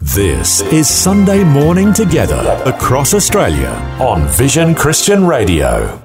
[0.00, 6.00] This is Sunday Morning Together across Australia on Vision Christian Radio.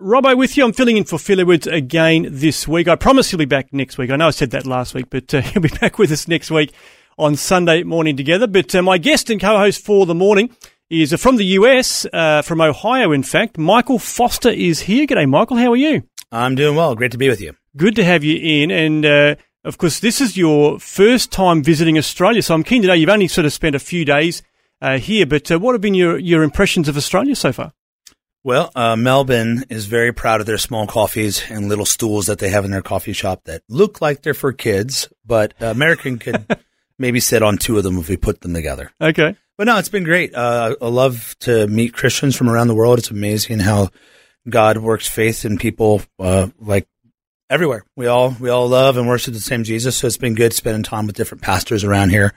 [0.00, 0.64] Robbo with you.
[0.64, 2.86] I'm filling in for Phil Edwards again this week.
[2.86, 4.10] I promise he'll be back next week.
[4.10, 6.52] I know I said that last week, but uh, he'll be back with us next
[6.52, 6.72] week
[7.18, 8.46] on Sunday Morning Together.
[8.46, 10.54] But uh, my guest and co-host for the morning
[10.88, 13.58] is uh, from the US, uh, from Ohio, in fact.
[13.58, 15.04] Michael Foster is here.
[15.04, 15.56] G'day, Michael.
[15.56, 16.04] How are you?
[16.30, 16.94] I'm doing well.
[16.94, 17.56] Great to be with you.
[17.76, 18.70] Good to have you in.
[18.70, 19.34] And uh,
[19.68, 22.42] of course, this is your first time visiting Australia.
[22.42, 24.42] So I'm keen to know you've only sort of spent a few days
[24.80, 27.74] uh, here, but what have been your, your impressions of Australia so far?
[28.42, 32.48] Well, uh, Melbourne is very proud of their small coffees and little stools that they
[32.48, 36.46] have in their coffee shop that look like they're for kids, but uh, American could
[36.98, 38.90] maybe sit on two of them if we put them together.
[39.02, 39.36] Okay.
[39.58, 40.34] But no, it's been great.
[40.34, 42.98] Uh, I love to meet Christians from around the world.
[43.00, 43.90] It's amazing how
[44.48, 46.88] God works faith in people uh, like
[47.50, 47.84] everywhere.
[47.96, 49.96] We all we all love and worship the same Jesus.
[49.96, 52.34] So it's been good spending time with different pastors around here,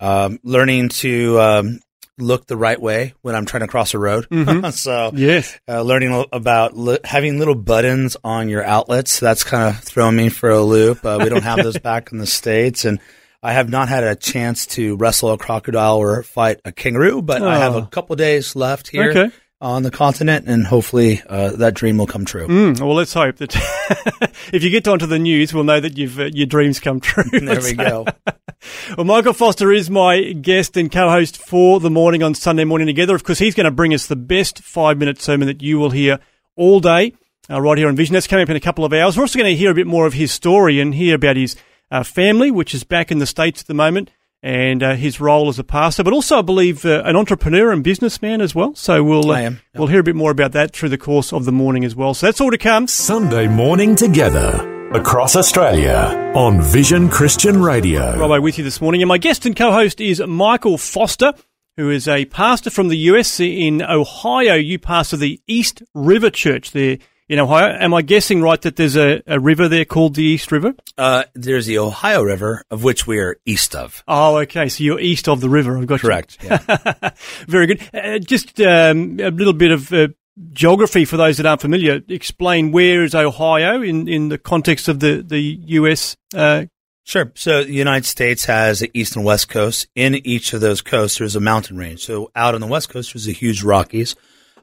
[0.00, 1.80] um, learning to um,
[2.18, 4.28] look the right way when I'm trying to cross a road.
[4.28, 4.70] Mm-hmm.
[4.70, 9.20] so yes, uh, learning about li- having little buttons on your outlets.
[9.20, 11.04] That's kind of throwing me for a loop.
[11.04, 13.00] Uh, we don't have those back in the states, and
[13.42, 17.42] I have not had a chance to wrestle a crocodile or fight a kangaroo, but
[17.42, 17.48] oh.
[17.48, 17.86] I have a oh.
[17.86, 19.10] couple days left here.
[19.10, 19.30] Okay
[19.64, 22.46] on the continent, and hopefully uh, that dream will come true.
[22.46, 23.56] Mm, well, let's hope that
[24.52, 27.24] if you get onto the news, we'll know that you've uh, your dreams come true.
[27.32, 28.04] there we go.
[28.96, 33.14] well, Michael Foster is my guest and co-host for the morning on Sunday morning together.
[33.14, 36.20] Of course, he's going to bring us the best five-minute sermon that you will hear
[36.56, 37.14] all day.
[37.50, 38.14] Uh, right here on Vision.
[38.14, 39.18] That's coming up in a couple of hours.
[39.18, 41.56] We're also going to hear a bit more of his story and hear about his
[41.90, 44.10] uh, family, which is back in the States at the moment,
[44.44, 47.82] and uh, his role as a pastor, but also I believe uh, an entrepreneur and
[47.82, 48.74] businessman as well.
[48.74, 49.54] So we'll uh, yep.
[49.74, 52.12] we'll hear a bit more about that through the course of the morning as well.
[52.12, 52.86] So that's all to come.
[52.86, 58.16] Sunday morning together across Australia on Vision Christian Radio.
[58.16, 61.32] Robbo with you this morning, and my guest and co-host is Michael Foster.
[61.78, 64.54] Who is a pastor from the US in Ohio?
[64.54, 66.98] You pastor the East River Church there
[67.28, 67.76] in Ohio.
[67.78, 70.74] Am I guessing right that there's a, a river there called the East River?
[70.98, 74.02] Uh, there's the Ohio River, of which we are east of.
[74.06, 74.68] Oh, okay.
[74.68, 75.78] So you're east of the river.
[75.78, 76.42] I've got Correct.
[76.42, 76.50] you.
[76.50, 77.10] Yeah.
[77.48, 77.88] Very good.
[77.92, 80.08] Uh, just um, a little bit of uh,
[80.52, 82.00] geography for those that aren't familiar.
[82.08, 86.16] Explain where is Ohio in, in the context of the, the U.S.
[86.34, 86.66] Uh,
[87.06, 87.30] Sure.
[87.34, 89.86] So the United States has the east and west coast.
[89.94, 92.02] In each of those coasts, there's a mountain range.
[92.02, 94.16] So out on the west coast, there's the huge Rockies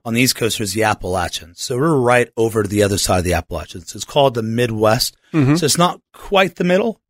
[0.05, 1.61] on the East Coast, there's the Appalachians.
[1.61, 3.95] So we're right over to the other side of the Appalachians.
[3.95, 5.15] It's called the Midwest.
[5.33, 5.55] Mm-hmm.
[5.55, 7.01] So it's not quite the middle.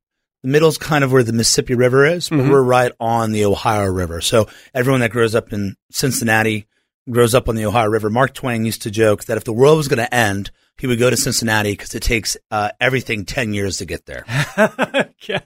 [0.44, 2.50] The middle is kind of where the Mississippi River is, but mm-hmm.
[2.50, 4.22] we're right on the Ohio River.
[4.22, 6.68] So everyone that grows up in Cincinnati
[7.10, 8.10] grows up on the Ohio River.
[8.10, 11.00] Mark Twain used to joke that if the world was going to end, he would
[11.00, 14.26] go to Cincinnati because it takes uh, everything 10 years to get there.
[14.58, 15.42] okay.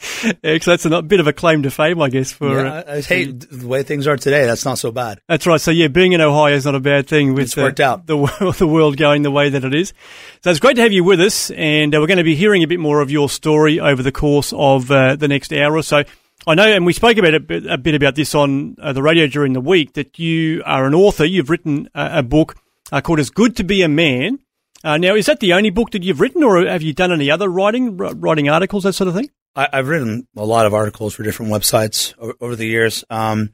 [0.42, 2.32] Yeah, that's a bit of a claim to fame, I guess.
[2.32, 5.20] For yeah, uh, hey, the way things are today, that's not so bad.
[5.28, 5.60] That's right.
[5.60, 7.34] So yeah, being in Ohio is not a bad thing.
[7.34, 8.06] With it's worked uh, out.
[8.06, 9.92] The the world going the way that it is.
[10.42, 12.62] So it's great to have you with us, and uh, we're going to be hearing
[12.62, 15.82] a bit more of your story over the course of uh, the next hour or
[15.82, 16.04] so.
[16.46, 19.02] I know, and we spoke about a bit, a bit about this on uh, the
[19.02, 19.94] radio during the week.
[19.94, 21.24] That you are an author.
[21.24, 22.56] You've written a, a book
[22.92, 24.38] uh, called "It's Good to Be a Man."
[24.82, 27.48] now, is that the only book that you've written, or have you done any other
[27.48, 29.28] writing, writing articles, that sort of thing?
[29.54, 33.04] I, have written a lot of articles for different websites over, over the years.
[33.10, 33.50] Um,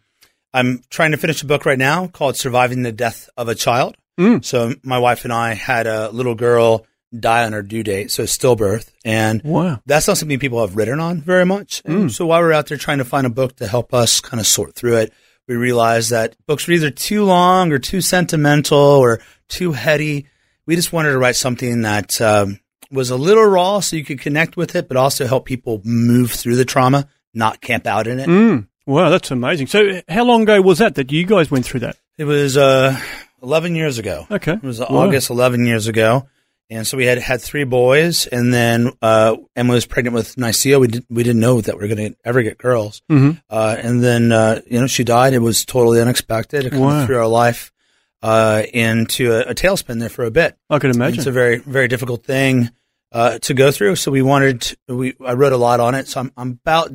[0.53, 3.97] I'm trying to finish a book right now called "Surviving the Death of a Child."
[4.19, 4.45] Mm.
[4.45, 6.87] So my wife and I had a little girl
[7.19, 9.81] die on her due date, so stillbirth, and wow.
[9.87, 11.83] that's not something people have written on very much.
[11.85, 12.11] Mm.
[12.11, 14.41] So while we are out there trying to find a book to help us kind
[14.41, 15.13] of sort through it,
[15.49, 20.27] we realized that books were either too long or too sentimental or too heady.
[20.67, 22.59] We just wanted to write something that um,
[22.91, 26.33] was a little raw so you could connect with it, but also help people move
[26.33, 28.29] through the trauma, not camp out in it.
[28.29, 28.69] Mm.
[28.87, 29.67] Wow, that's amazing.
[29.67, 31.97] So, how long ago was that that you guys went through that?
[32.19, 32.99] It was uh,
[33.43, 34.27] 11 years ago.
[34.31, 34.53] Okay.
[34.53, 34.87] It was wow.
[34.87, 36.29] August 11 years ago.
[36.69, 40.81] And so we had had three boys, and then uh, Emma was pregnant with Nicaea.
[40.81, 43.03] We, did, we didn't know that we were going to ever get girls.
[43.09, 43.39] Mm-hmm.
[43.49, 45.33] Uh, and then, uh, you know, she died.
[45.33, 46.65] It was totally unexpected.
[46.65, 47.01] It kind wow.
[47.01, 47.73] of threw our life
[48.27, 50.57] uh, into a, a, tailspin there for a bit.
[50.69, 51.19] I can imagine.
[51.21, 52.71] It's a very, very difficult thing
[53.13, 53.97] uh, to go through.
[53.97, 56.09] So we wanted, we I wrote a lot on it.
[56.09, 56.91] So I'm, I'm about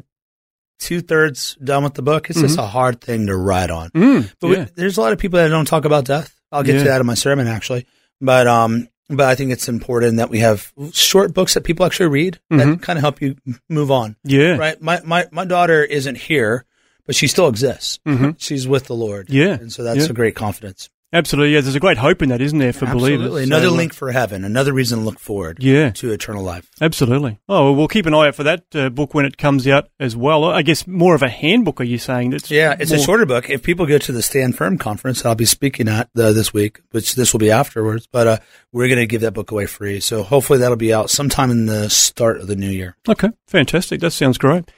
[0.80, 2.30] two thirds done with the book.
[2.30, 3.89] It's just a hard thing to write on.
[3.92, 6.36] Mm, But we- there's a lot of people that don't talk about death.
[6.51, 6.83] I'll get Yeah.
[6.83, 7.86] to that in my sermon actually.
[8.19, 12.10] But um, but I think it's important that we have short books that people actually
[12.10, 13.36] read that kind of help you
[13.69, 14.16] move on.
[14.24, 14.57] Yeah.
[14.57, 14.81] Right.
[14.81, 16.66] My my my daughter isn't here,
[17.06, 18.00] but she still exists.
[18.38, 19.30] She's with the Lord.
[19.30, 19.54] Yeah.
[19.54, 20.12] And so that's Yeah.
[20.12, 20.89] a great confidence.
[21.13, 21.54] Absolutely.
[21.54, 23.18] Yeah, there's a great hope in that, isn't there, for Absolutely.
[23.18, 23.48] believers?
[23.48, 24.46] Another So, link for heaven.
[24.46, 25.58] Another reason to look forward.
[25.62, 25.90] Yeah.
[25.92, 26.69] To eternal life.
[26.80, 27.40] Absolutely.
[27.50, 29.90] Oh, well, we'll keep an eye out for that uh, book when it comes out
[30.00, 30.46] as well.
[30.46, 32.30] I guess more of a handbook, are you saying?
[32.30, 33.50] That's Yeah, it's a shorter book.
[33.50, 36.80] If people go to the Stand Firm conference, I'll be speaking at uh, this week,
[36.92, 38.07] which this will be afterwards.
[38.07, 38.38] But uh,
[38.72, 41.66] we're going to give that book away free, so hopefully that'll be out sometime in
[41.66, 42.96] the start of the new year.
[43.10, 44.00] Okay, fantastic.
[44.00, 44.72] That sounds great.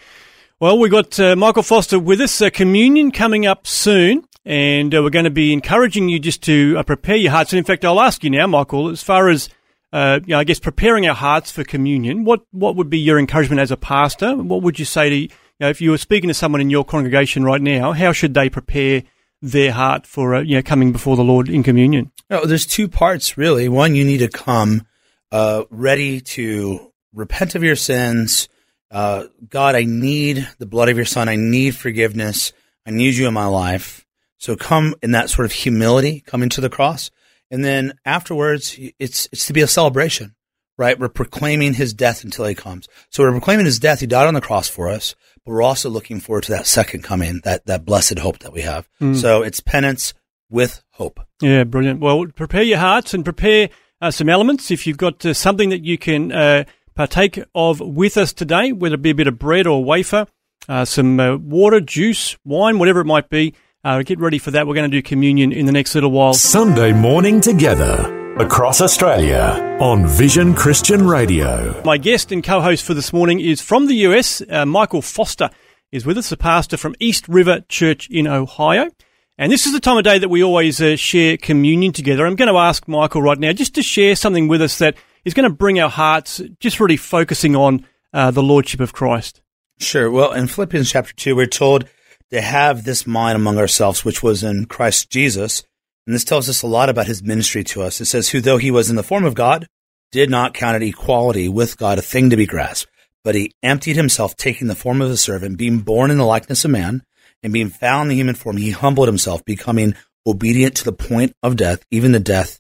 [0.60, 2.42] Well, we've got uh, Michael Foster with us.
[2.42, 6.76] Uh, communion coming up soon, and uh, we're going to be encouraging you just to
[6.78, 7.54] uh, prepare your hearts.
[7.54, 9.50] And in fact, I'll ask you now, Michael, as far as
[9.94, 13.20] uh, you know, I guess preparing our hearts for communion, what what would be your
[13.20, 14.36] encouragement as a pastor?
[14.36, 15.30] What would you say to you
[15.60, 17.94] know, if you were speaking to someone in your congregation right now?
[17.94, 19.04] How should they prepare
[19.42, 22.12] their heart for uh, you know coming before the Lord in communion?
[22.30, 23.70] No, there's two parts really.
[23.70, 24.88] One, you need to come
[25.32, 28.50] uh, ready to repent of your sins.
[28.90, 31.30] Uh, God, I need the blood of your Son.
[31.30, 32.52] I need forgiveness.
[32.86, 34.03] I need you in my life.
[34.44, 37.10] So come in that sort of humility, coming to the cross,
[37.50, 40.36] and then afterwards, it's it's to be a celebration,
[40.78, 41.00] right?
[41.00, 42.90] We're proclaiming His death until He comes.
[43.10, 44.02] So we're proclaiming His death.
[44.02, 47.06] He died on the cross for us, but we're also looking forward to that second
[47.06, 48.90] coming, that that blessed hope that we have.
[49.16, 50.14] So it's penance
[50.50, 51.22] with hope.
[51.40, 52.02] Yeah, brilliant.
[52.02, 53.70] Well, prepare your hearts and prepare
[54.02, 54.72] uh, some elements.
[54.72, 58.96] If you've got uh, something that you can uh, partake of with us today, whether
[58.96, 60.28] it be a bit of bread or wafer,
[60.68, 63.54] uh, some uh, water, juice, wine, whatever it might be,
[63.84, 64.68] uh, get ready for that.
[64.68, 66.34] We're going to do communion in the next little while.
[66.34, 71.82] Sunday morning together across Australia on Vision Christian Radio.
[71.84, 74.42] My guest and co-host for this morning is from the US.
[74.50, 75.50] Uh, Michael Foster
[75.92, 78.90] is with us, a pastor from East River Church in Ohio.
[79.38, 82.26] And this is the time of day that we always uh, share communion together.
[82.26, 84.96] I'm going to ask Michael right now just to share something with us that
[85.26, 89.42] is going to bring our hearts just really focusing on uh, the Lordship of Christ.
[89.80, 90.10] Sure.
[90.10, 91.90] Well, in Philippians chapter 2, we're told
[92.32, 95.64] to have this mind among ourselves, which was in Christ Jesus.
[96.06, 98.02] And this tells us a lot about his ministry to us.
[98.02, 99.68] It says, Who, though he was in the form of God,
[100.12, 102.92] did not count it equality with God a thing to be grasped,
[103.24, 106.66] but he emptied himself, taking the form of a servant, being born in the likeness
[106.66, 107.04] of man,
[107.42, 109.96] and being found in the human form, he humbled himself, becoming
[110.26, 112.60] obedient to the point of death, even the death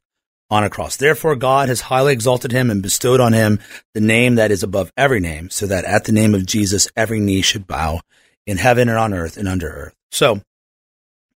[0.49, 0.97] on a cross.
[0.97, 3.59] Therefore, God has highly exalted him and bestowed on him
[3.93, 7.19] the name that is above every name, so that at the name of Jesus, every
[7.19, 8.01] knee should bow
[8.45, 9.95] in heaven and on earth and under earth.
[10.11, 10.41] So,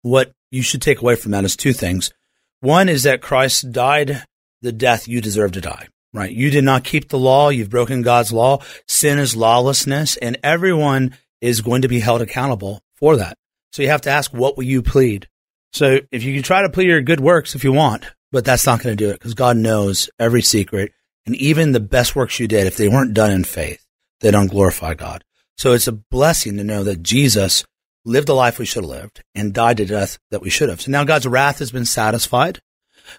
[0.02, 2.12] what you should take away from that is two things.
[2.60, 4.24] One is that Christ died
[4.62, 6.30] the death you deserve to die, right?
[6.30, 7.50] You did not keep the law.
[7.50, 8.60] You've broken God's law.
[8.86, 13.36] Sin is lawlessness and everyone is going to be held accountable for that.
[13.72, 15.28] So you have to ask, what will you plead?
[15.72, 18.66] So if you can try to plead your good works if you want, but that's
[18.66, 20.92] not going to do it because God knows every secret.
[21.26, 23.84] And even the best works you did, if they weren't done in faith,
[24.20, 25.24] they don't glorify God.
[25.58, 27.64] So it's a blessing to know that Jesus
[28.04, 30.80] lived the life we should have lived and died to death that we should have.
[30.80, 32.60] So now God's wrath has been satisfied,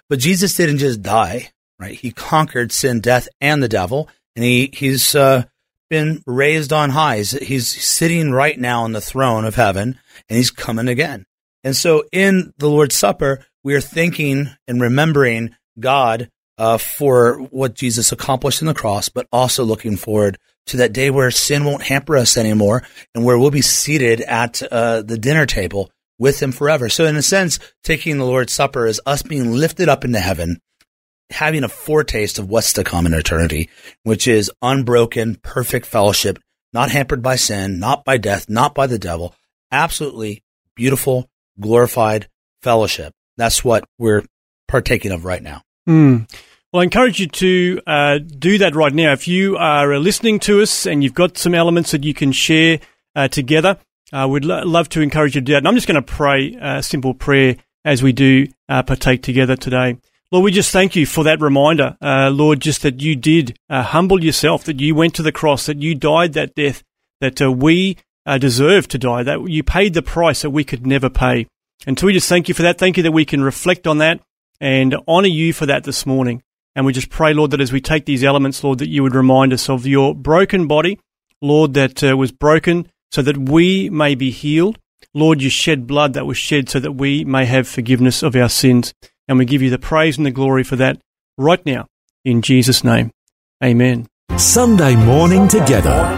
[0.08, 1.94] but Jesus didn't just die, right?
[1.94, 5.44] He conquered sin, death, and the devil, and he, he's, uh,
[5.88, 7.16] been raised on high.
[7.16, 9.98] He's, he's sitting right now on the throne of heaven
[10.28, 11.26] and he's coming again.
[11.64, 17.74] And so in the Lord's Supper, we are thinking and remembering God uh, for what
[17.74, 21.82] Jesus accomplished in the cross, but also looking forward to that day where sin won't
[21.82, 22.82] hamper us anymore
[23.14, 26.88] and where we'll be seated at uh, the dinner table with him forever.
[26.88, 30.60] So in a sense, taking the Lord's Supper is us being lifted up into heaven,
[31.30, 33.70] having a foretaste of what's to come in eternity,
[34.02, 36.38] which is unbroken, perfect fellowship,
[36.72, 39.34] not hampered by sin, not by death, not by the devil.
[39.70, 40.42] Absolutely
[40.74, 41.28] beautiful,
[41.60, 42.28] glorified
[42.62, 43.12] fellowship.
[43.36, 44.24] That's what we're
[44.66, 45.62] partaking of right now.
[45.88, 46.28] Mm.
[46.70, 49.12] Well, I encourage you to uh, do that right now.
[49.12, 52.30] If you are uh, listening to us and you've got some elements that you can
[52.30, 52.80] share
[53.16, 53.78] uh, together,
[54.12, 55.58] uh, we'd lo- love to encourage you to do that.
[55.58, 57.56] And I'm just going to pray a simple prayer
[57.86, 59.96] as we do uh, partake together today.
[60.30, 63.82] Lord, we just thank you for that reminder, uh, Lord, just that you did uh,
[63.82, 66.82] humble yourself, that you went to the cross, that you died that death
[67.22, 67.96] that we
[68.26, 71.46] uh, deserve to die, that you paid the price that we could never pay.
[71.86, 72.76] And so we just thank you for that.
[72.76, 74.20] Thank you that we can reflect on that
[74.60, 76.42] and honor you for that this morning.
[76.74, 79.14] And we just pray, Lord, that as we take these elements, Lord, that you would
[79.14, 81.00] remind us of your broken body,
[81.42, 84.78] Lord, that uh, was broken so that we may be healed.
[85.14, 88.48] Lord, you shed blood that was shed so that we may have forgiveness of our
[88.48, 88.92] sins.
[89.26, 91.00] And we give you the praise and the glory for that
[91.36, 91.86] right now.
[92.24, 93.10] In Jesus' name.
[93.62, 94.06] Amen.
[94.36, 96.16] Sunday morning together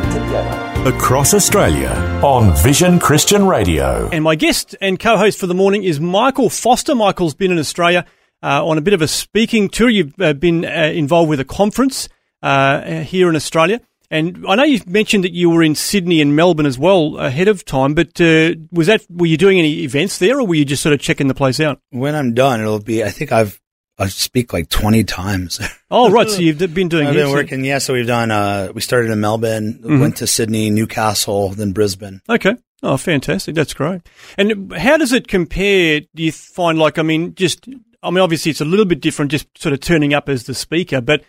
[0.84, 1.90] across Australia
[2.22, 4.08] on Vision Christian Radio.
[4.10, 6.94] And my guest and co-host for the morning is Michael Foster.
[6.94, 8.04] Michael's been in Australia
[8.42, 9.88] uh, on a bit of a speaking tour.
[9.88, 12.08] You've uh, been uh, involved with a conference
[12.42, 13.80] uh, here in Australia.
[14.12, 17.46] And I know you mentioned that you were in Sydney and Melbourne as well ahead
[17.46, 20.64] of time, but uh, was that were you doing any events there, or were you
[20.64, 21.80] just sort of checking the place out?
[21.90, 23.04] When I'm done, it'll be.
[23.04, 23.60] I think I've
[24.00, 25.60] I speak like 20 times.
[25.92, 26.30] Oh, right.
[26.30, 27.08] So you've been doing.
[27.08, 27.64] I've been working.
[27.64, 28.30] Yeah, so we've done.
[28.30, 30.00] Uh, we started in Melbourne, Mm-hmm.
[30.00, 32.20] went to Sydney, Newcastle, then Brisbane.
[32.28, 32.54] Okay.
[32.82, 33.56] Oh, fantastic.
[33.56, 34.00] That's great.
[34.38, 36.00] And how does it compare?
[36.14, 37.68] Do you find like, I mean, just,
[38.02, 40.54] I mean, obviously it's a little bit different just sort of turning up as the
[40.54, 41.22] speaker, but,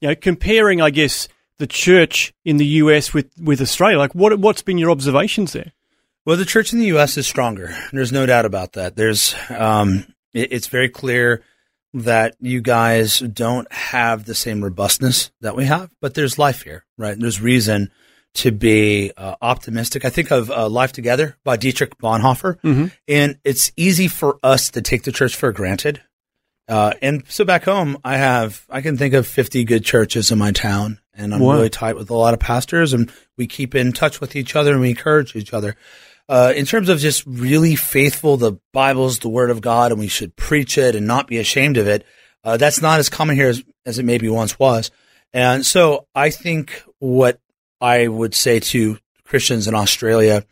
[0.00, 4.38] you know, comparing, I guess, the church in the US with, with Australia, like what,
[4.38, 5.72] what's been your observations there?
[6.24, 7.16] Well, the church in the U.S.
[7.16, 7.74] is stronger.
[7.90, 8.96] There's no doubt about that.
[8.96, 10.04] There's, um,
[10.34, 11.42] it, it's very clear
[11.94, 16.84] that you guys don't have the same robustness that we have, but there's life here,
[16.98, 17.18] right?
[17.18, 17.90] There's reason
[18.34, 20.04] to be uh, optimistic.
[20.04, 22.58] I think of uh, Life Together by Dietrich Bonhoeffer,
[23.08, 26.02] and it's easy for us to take the church for granted.
[26.68, 30.38] Uh, and so back home, I have, I can think of 50 good churches in
[30.38, 31.54] my town, and I'm Wow.
[31.54, 34.72] really tight with a lot of pastors, and we keep in touch with each other
[34.72, 35.76] and we encourage each other.
[36.28, 40.08] Uh, in terms of just really faithful, the Bible's the Word of God, and we
[40.08, 42.04] should preach it and not be ashamed of it.
[42.44, 44.90] Uh, that's not as common here as, as it maybe once was.
[45.32, 47.40] And so I think what
[47.80, 50.44] I would say to Christians in Australia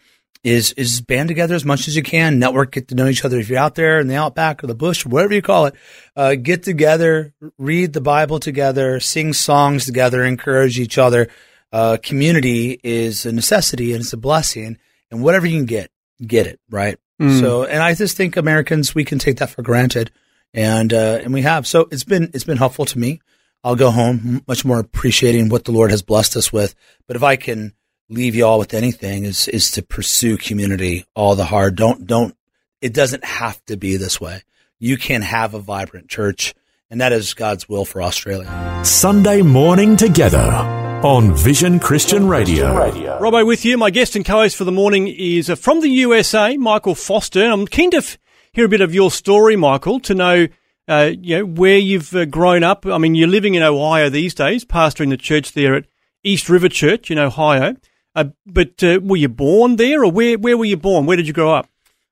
[0.47, 3.37] is is band together as much as you can, network, get to know each other.
[3.38, 5.75] If you're out there in the outback or the bush, whatever you call it,
[6.15, 11.29] uh, get together, read the Bible together, sing songs together, encourage each other.
[11.73, 14.79] Uh, community is a necessity and it's a blessing,
[15.11, 15.91] and whatever you can get,
[16.25, 16.97] get it right.
[17.41, 20.12] So, and I just think Americans we can take that for granted,
[20.55, 21.67] and uh, and we have.
[21.67, 23.21] So it's been it's been helpful to me.
[23.65, 26.76] I'll go home much more appreciating what the Lord has blessed us with.
[27.09, 27.73] But if I can
[28.09, 31.77] leave you all with anything, is is to pursue community all the hard.
[31.77, 32.37] Don't don't.
[32.81, 34.43] It doesn't have to be this way.
[34.79, 36.55] You can have a vibrant church,
[36.91, 38.83] and that is God's will for Australia.
[38.85, 42.75] Sunday morning together on Vision Christian Radio.
[43.19, 43.79] Robbo with you.
[43.79, 47.45] My guest and co-host for the morning is uh, from the USA, Michael Foster.
[47.45, 48.19] I'm keen to f-
[48.53, 50.49] hear a bit of your story, Michael, to know,
[50.89, 52.87] uh, you know, where you've uh, grown up.
[52.87, 55.85] I mean, you're living in Ohio these days, pastoring the church there at
[56.25, 57.77] East River Church in Ohio.
[58.17, 61.05] Uh, but uh, were you born there, or where where were you born?
[61.05, 61.69] Where did you grow up?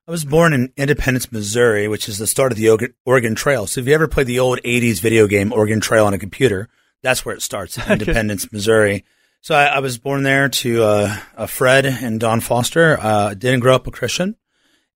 [0.07, 3.67] I was born in Independence, Missouri, which is the start of the Oregon- Trail.
[3.67, 6.69] So if you ever played the old 80s video game Oregon Trail on a computer,
[7.03, 9.07] that's where it starts, in Independence, Missouri.
[9.41, 12.99] So I, I was born there to uh, uh, Fred and Don Foster.
[13.01, 14.37] Uh, didn't grow up a Christian,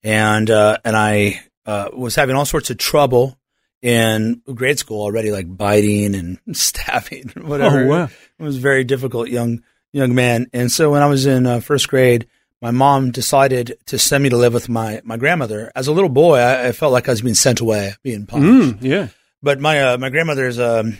[0.02, 3.38] and uh, and I uh, was having all sorts of trouble
[3.80, 7.84] in grade school already, like biting and stabbing, and whatever.
[7.84, 8.08] Oh, wow.
[8.38, 11.88] I was very difficult young young man, and so when I was in uh, first
[11.88, 12.26] grade,
[12.60, 15.70] my mom decided to send me to live with my my grandmother.
[15.76, 18.80] As a little boy, I, I felt like I was being sent away, being punished.
[18.80, 19.08] Mm, yeah.
[19.42, 20.98] But my uh, my grandmother's um,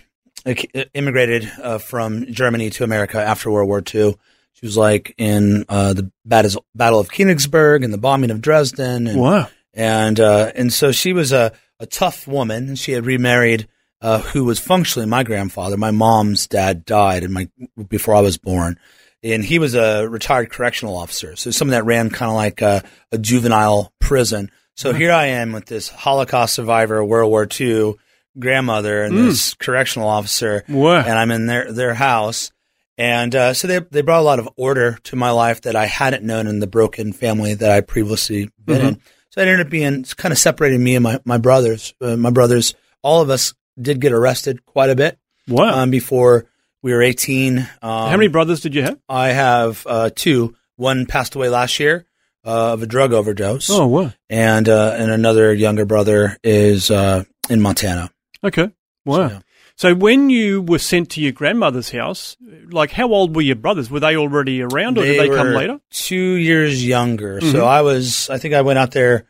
[0.95, 4.17] immigrated uh, from Germany to America after World War II.
[4.55, 9.07] She was like in uh, the battle Battle of Königsberg and the bombing of Dresden,
[9.07, 9.49] and Wow.
[9.75, 12.75] and uh, and so she was a, a tough woman.
[12.77, 13.69] She had remarried
[14.01, 15.77] uh, who was functionally my grandfather.
[15.77, 17.49] My mom's dad died, and my
[17.89, 18.79] before I was born,
[19.23, 21.35] and he was a retired correctional officer.
[21.37, 24.51] So someone that ran kind of like a, a juvenile prison.
[24.77, 27.95] So here I am with this Holocaust survivor, World War II
[28.39, 31.01] grandmother, and this correctional officer, Wow.
[31.01, 32.53] and I'm in their their house.
[32.97, 35.87] And uh, so they they brought a lot of order to my life that I
[35.87, 39.01] hadn't known in the broken family that I previously been in.
[39.31, 41.95] So it ended up being kind of separating me and my my brothers.
[42.01, 45.19] Uh, my brothers, all of us did get arrested quite a bit
[45.49, 45.83] Wow.
[45.83, 46.47] um, before
[46.83, 47.59] we were 18.
[47.59, 48.99] Um, How many brothers did you have?
[49.09, 50.55] I have uh, two.
[50.77, 52.07] One passed away last year
[52.45, 54.13] uh, of a drug overdose, Oh, wow.
[54.31, 58.11] and uh, and another younger brother is uh, in Montana.
[58.45, 58.71] Okay.
[59.05, 59.29] Wow.
[59.29, 59.39] yeah.
[59.75, 62.37] So when you were sent to your grandmother's house,
[62.71, 63.91] like how old were your brothers?
[63.91, 65.81] Were they already around, or did they come later?
[65.91, 67.41] Two years younger.
[67.41, 67.53] Mhm.
[67.53, 69.27] So I was, I think I went out there,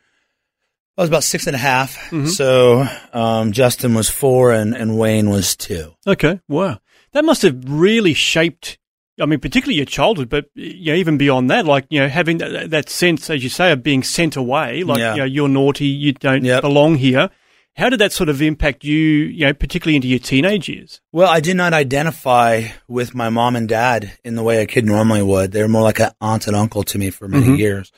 [0.99, 1.95] I was about six and a half.
[2.11, 2.27] Mhm.
[2.27, 5.93] So um, Justin was four and, and Wayne was two.
[6.05, 6.79] Okay, wow,
[7.13, 8.77] that must have really shaped.
[9.21, 12.37] I mean, particularly your childhood, but you know, even beyond that, like you know, having
[12.39, 15.13] that, that sense, as you say, of being sent away, like Yeah.
[15.13, 16.61] you know, you're naughty, you don't Yep.
[16.61, 17.29] belong here.
[17.75, 18.97] How did that sort of impact you?
[18.97, 20.99] You know, particularly into your teenage years.
[21.13, 24.85] Well, I did not identify with my mom and dad in the way a kid
[24.85, 25.51] normally would.
[25.53, 27.57] They were more like an aunt and uncle to me for many Mhm.
[27.57, 27.91] years.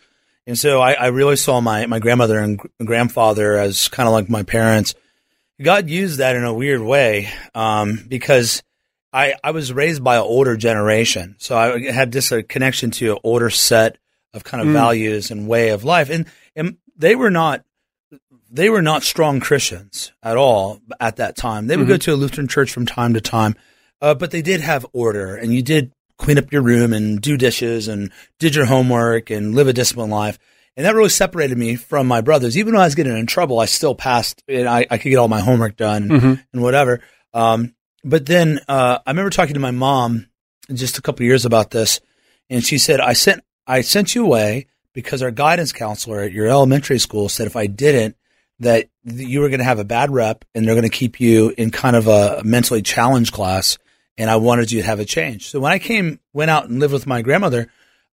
[0.47, 4.29] And so I, I really saw my, my grandmother and grandfather as kind of like
[4.29, 4.95] my parents.
[5.61, 8.63] God used that in a weird way um, because
[9.13, 11.35] I, I was raised by an older generation.
[11.37, 13.97] So I had this a connection to an older set
[14.33, 16.09] of kind of values and way of life.
[16.09, 17.63] And, and they were not,
[18.49, 21.67] they were not strong Christians at all at that time.
[21.67, 23.55] They would go to a Lutheran church from time to time,
[24.01, 27.35] uh, but they did have order and you did clean up your room and do
[27.35, 30.37] dishes and did your homework and live a disciplined life.
[30.77, 32.57] And that really separated me from my brothers.
[32.57, 35.17] Even when I was getting in trouble, I still passed and I, I could get
[35.17, 36.09] all my homework done
[36.53, 37.01] and whatever.
[37.33, 40.27] Um, but then uh, I remember talking to my mom
[40.73, 41.99] just a couple years about this,
[42.49, 46.47] and she said, "I sent I sent you away because our guidance counselor at your
[46.47, 48.15] elementary school said if I didn't,
[48.59, 51.53] that you were going to have a bad rep, and they're going to keep you
[51.57, 53.77] in kind of a mentally challenged class,
[54.21, 56.79] and I wanted you to have a change." So when I came, went out and
[56.79, 57.67] lived with my grandmother.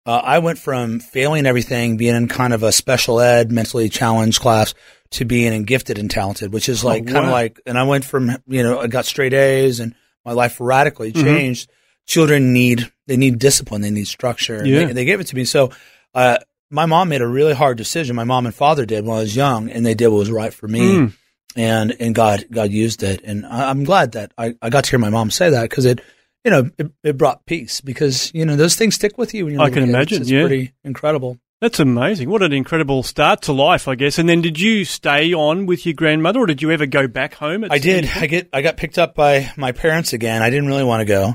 [0.07, 4.41] Uh, I went from failing everything, being in kind of a special ed, mentally challenged
[4.41, 4.73] class,
[5.11, 8.07] to being in gifted and talented, which is like kind of like, and I went
[8.07, 11.69] from, you know, I got straight A's and my life radically changed.
[12.07, 14.57] Children need, they need discipline, they need structure.
[14.59, 14.87] and Yeah.
[14.87, 15.45] They, they gave it to me.
[15.45, 15.73] So,
[16.15, 16.39] uh,
[16.71, 18.17] my mom made a really hard decision.
[18.17, 20.55] My mom and father did when I was young, and they did what was right
[20.55, 21.11] for me.
[21.59, 24.91] And and God God used it, and I, I'm glad that I, I got to
[24.91, 26.01] hear my mom say that because it,
[26.45, 29.47] you know, it, it brought peace because you know those things stick with you.
[29.47, 30.47] When you're I can imagine, It's yeah.
[30.47, 31.41] pretty incredible.
[31.61, 32.31] That's amazing.
[32.31, 34.21] What an incredible start to life, I guess.
[34.21, 37.35] And then did you stay on with your grandmother or did you ever go back
[37.35, 37.65] home?
[37.65, 38.09] At I did.
[38.15, 38.49] I get.
[38.53, 40.41] I got picked up by my parents again.
[40.43, 41.35] I didn't really want to go,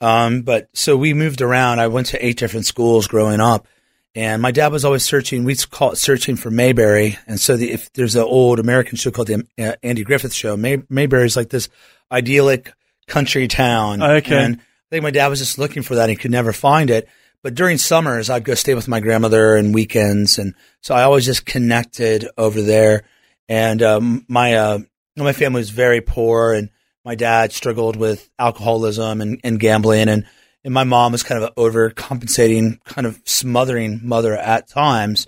[0.00, 1.78] um, but so we moved around.
[1.78, 3.68] I went to eight different schools growing up,
[4.14, 5.44] and my dad was always searching.
[5.44, 7.18] We call it searching for Mayberry.
[7.26, 10.56] And so the, if there's an old American show called the uh, Andy Griffith Show,
[10.56, 11.68] May, Mayberry is like this
[12.10, 12.72] idyllic
[13.06, 14.02] country town.
[14.02, 14.36] Okay.
[14.36, 16.08] And I think my dad was just looking for that.
[16.08, 17.08] He could never find it.
[17.42, 21.24] But during summers, I'd go stay with my grandmother and weekends, and so I always
[21.24, 23.04] just connected over there.
[23.48, 24.78] And um, my uh,
[25.16, 26.68] my family was very poor, and
[27.02, 30.26] my dad struggled with alcoholism and, and gambling, and
[30.64, 35.26] and my mom was kind of an overcompensating, kind of smothering mother at times,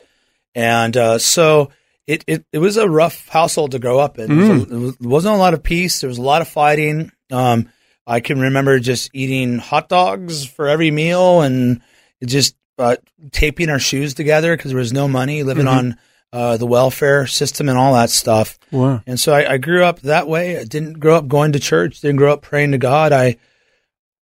[0.55, 1.71] and uh, so
[2.07, 4.31] it, it it was a rough household to grow up in.
[4.31, 6.01] It, There was, wasn't a lot of peace.
[6.01, 7.13] There was a lot of fighting.
[7.31, 7.71] Um,
[8.07, 11.81] I can remember just eating hot dogs for every meal and
[12.25, 12.97] just uh,
[13.31, 15.97] taping our shoes together because there was no money, living on
[16.33, 18.59] uh, the welfare system and all that stuff.
[18.71, 19.03] Wow.
[19.07, 20.59] And so I, I grew up that way.
[20.59, 22.01] I didn't grow up going to church.
[22.01, 23.13] Didn't grow up praying to God.
[23.13, 23.37] I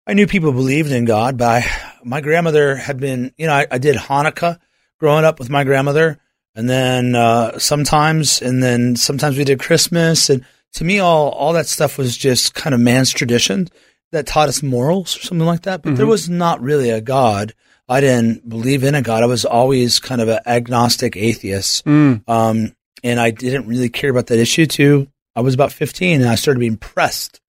[0.09, 1.71] I knew people believed in God, but I,
[2.03, 4.57] my grandmother had been, you know, I, I did Hanukkah
[4.99, 6.17] growing up with my grandmother,
[6.55, 10.43] and then uh, sometimes, and then sometimes we did Christmas, and
[10.73, 13.67] to me, all all that stuff was just kind of man's tradition
[14.11, 15.83] that taught us morals or something like that.
[15.83, 17.53] But there was not really a God.
[17.87, 19.21] I didn't believe in a God.
[19.21, 21.85] I was always kind of an agnostic atheist.
[22.27, 25.07] Um, and I didn't really care about that issue too.
[25.35, 27.41] I was about 15 and I started being pressed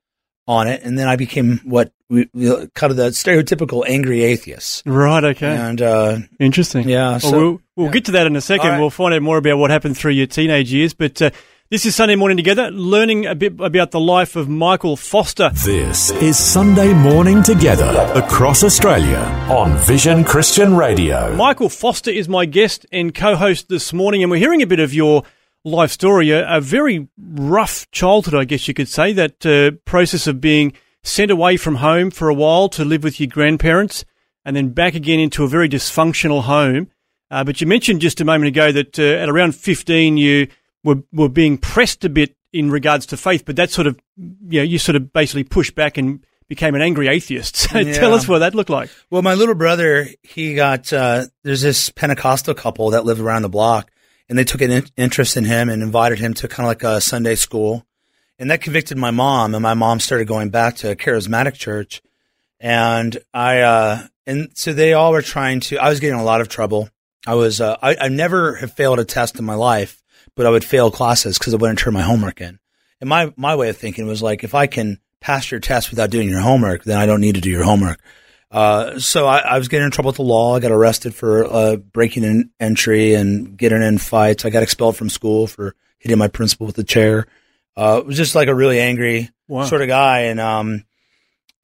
[0.51, 0.83] on it.
[0.83, 4.83] And then I became what we, we- kind of the stereotypical angry atheist.
[4.85, 5.55] Right, okay.
[5.57, 6.89] And, uh, Interesting.
[6.89, 8.67] Yeah, Well, so- we'll we'll get to that in a second.
[8.67, 8.81] All right.
[8.81, 10.93] We'll find out more about what happened through your teenage years.
[10.93, 11.31] But uh,
[11.71, 15.51] this is Sunday Morning Together, learning a bit about the life of Michael Foster.
[15.65, 21.33] This is Sunday Morning Together across Australia on Vision Christian Radio.
[21.37, 24.81] Michael Foster is my guest and co host this morning, and we're hearing a bit
[24.81, 25.23] of your
[25.65, 30.27] life story, a, a very rough childhood, I guess you could say, that uh, process
[30.27, 34.05] of being sent away from home for a while to live with your grandparents
[34.45, 36.89] and then back again into a very dysfunctional home.
[37.31, 40.49] Uh, but you mentioned just a moment ago that uh, at around 15 you
[40.83, 44.61] were, were being pressed a bit in regards to faith, but that sort of, you
[44.61, 47.57] know, you sort of basically pushed back and became an angry atheist.
[47.71, 48.91] So tell us what that looked like.
[49.11, 53.49] Well, my little brother, he got, uh, there's this Pentecostal couple that lived around the
[53.49, 53.93] block
[54.31, 56.85] and they took an in- interest in him and invited him to kind of like
[56.85, 57.85] a Sunday school.
[58.39, 62.01] And that convicted my mom and my mom started going back to a charismatic church.
[62.61, 66.41] And I, uh, and so they all were trying to, I was getting a lot
[66.41, 66.89] of trouble.
[67.27, 70.01] I was, uh, I, I never have failed a test in my life,
[70.37, 72.61] but I would fail classes because I wouldn't turn my homework in.
[73.01, 76.11] And my, my way of thinking was like, if I can pass your test without
[76.11, 78.01] doing your homework, then I don't need to do your homework.
[78.51, 80.57] Uh, so I, I was getting in trouble with the law.
[80.57, 84.45] I got arrested for uh, breaking in entry and getting in fights.
[84.45, 87.27] I got expelled from school for hitting my principal with a chair.
[87.77, 89.65] Uh, it was just like a really angry Wow.
[89.65, 90.85] sort of guy, and um,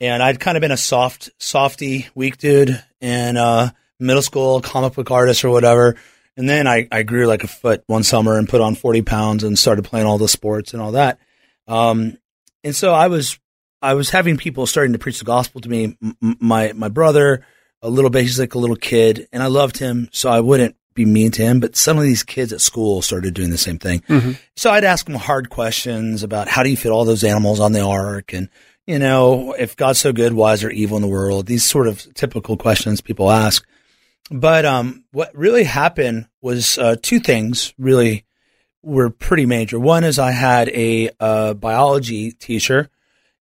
[0.00, 3.70] and I'd kind of been a soft, softy, weak dude in uh,
[4.00, 5.96] middle school, comic book artist or whatever.
[6.36, 9.42] And then I, I grew like a foot one summer and put on 40 pounds
[9.42, 11.18] and started playing all the sports and all that.
[11.66, 12.18] Um,
[12.62, 13.38] and so I was,
[13.82, 15.96] I was having people starting to preach the gospel to me.
[16.02, 17.44] M- my, my brother,
[17.82, 20.08] a little bit, he's like a little kid and I loved him.
[20.12, 23.34] So I wouldn't be mean to him, but some of these kids at school started
[23.34, 24.02] doing the same thing.
[24.56, 27.72] So I'd ask them hard questions about how do you fit all those animals on
[27.72, 28.32] the ark?
[28.32, 28.48] And,
[28.86, 31.46] you know, if God's so good, why is there evil in the world?
[31.46, 33.66] These sort of typical questions people ask.
[34.30, 38.24] But um, what really happened was uh, two things really
[38.82, 39.78] were pretty major.
[39.78, 42.88] One is I had a uh, biology teacher,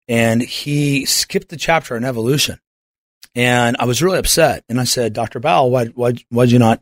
[0.07, 2.59] and he skipped the chapter on evolution,
[3.33, 4.63] and I was really upset.
[4.69, 6.81] And I said, Doctor Bowell, why why why'd you not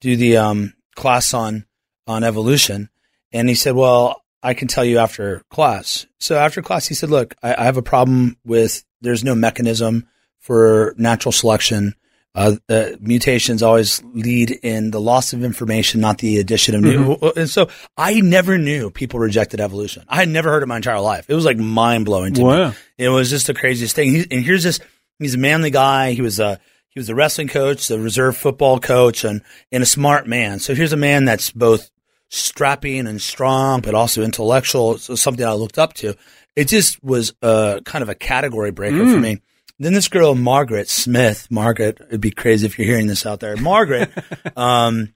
[0.00, 1.66] do the um, class on
[2.06, 2.88] on evolution?
[3.32, 6.06] And he said, Well, I can tell you after class.
[6.18, 10.08] So after class, he said, Look, I, I have a problem with there's no mechanism
[10.38, 11.94] for natural selection.
[12.34, 17.14] Uh, uh, mutations always lead in the loss of information, not the addition of new.
[17.36, 17.68] And so
[17.98, 20.04] I never knew people rejected evolution.
[20.08, 21.26] I had never heard it my entire life.
[21.28, 22.68] It was like mind blowing to Wow.
[22.70, 22.74] me.
[22.96, 24.12] It was just the craziest thing.
[24.14, 24.80] He, and here's this:
[25.18, 26.12] he's a manly guy.
[26.12, 29.86] He was a he was a wrestling coach, the reserve football coach, and and a
[29.86, 30.58] smart man.
[30.58, 31.90] So here's a man that's both
[32.30, 34.96] strapping and strong, but also intellectual.
[34.98, 36.14] So something I looked up to.
[36.56, 39.40] It just was a kind of a category breaker for me.
[39.82, 43.56] Then this girl, Margaret Smith, Margaret, it'd be crazy if you're hearing this out there.
[43.56, 44.12] Margaret,
[44.56, 45.12] um,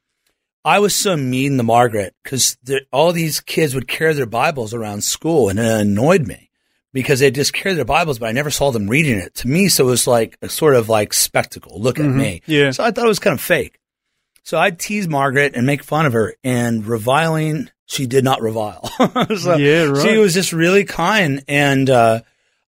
[0.64, 2.58] I was so mean to Margaret because
[2.92, 6.50] all these kids would carry their Bibles around school and it annoyed me
[6.92, 9.36] because they just carried their Bibles, but I never saw them reading it.
[9.36, 11.80] To me, so it was like a sort of like spectacle.
[11.80, 12.42] Look at me.
[12.46, 12.72] Yeah.
[12.72, 13.78] So I thought it was kind of fake.
[14.42, 17.70] So I'd tease Margaret and make fun of her and reviling.
[17.84, 18.90] She did not revile.
[19.38, 20.02] so Yeah, right.
[20.02, 21.44] She was just really kind.
[21.46, 22.22] And, uh,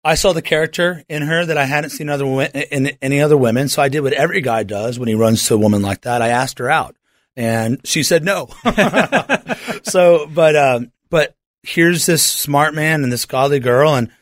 [0.07, 3.69] I saw the character in her that I hadn't seen other in any other women.
[3.69, 6.23] So I did what every guy does when he runs to a woman like that.
[6.23, 6.95] I asked her out
[7.35, 8.49] and she said no.
[9.83, 13.97] so, but, um, but here's this smart man and this godly girl.
[13.97, 14.13] And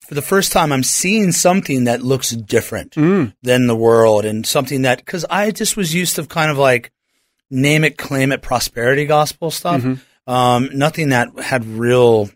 [0.00, 2.94] for the first time, I'm seeing something that looks different
[3.42, 6.90] than the world and something that, cause I just was used to kind of like
[7.50, 9.84] name it, claim it, prosperity gospel stuff.
[10.26, 12.30] Um, nothing that had real,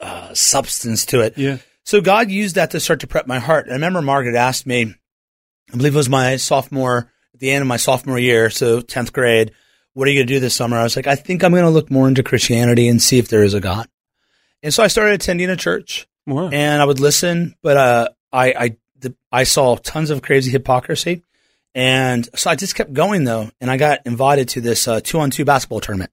[0.00, 1.36] uh, substance to it.
[1.36, 1.58] Yeah.
[1.84, 3.66] So God used that to start to prep my heart.
[3.68, 4.94] I remember Margaret asked me,
[5.72, 9.12] I believe it was my sophomore, at the end of my sophomore year, so 10th
[9.12, 9.52] grade,
[9.92, 10.76] what are you going to do this summer?
[10.78, 13.28] I was like, I think I'm going to look more into Christianity and see if
[13.28, 13.86] there is a God.
[14.62, 16.48] And so I started attending a church Wow.
[16.50, 21.22] and I would listen, but uh, I I the, I saw tons of crazy hypocrisy,
[21.74, 25.20] and so I just kept going though, and I got invited to this uh, two
[25.20, 26.10] on two basketball tournament.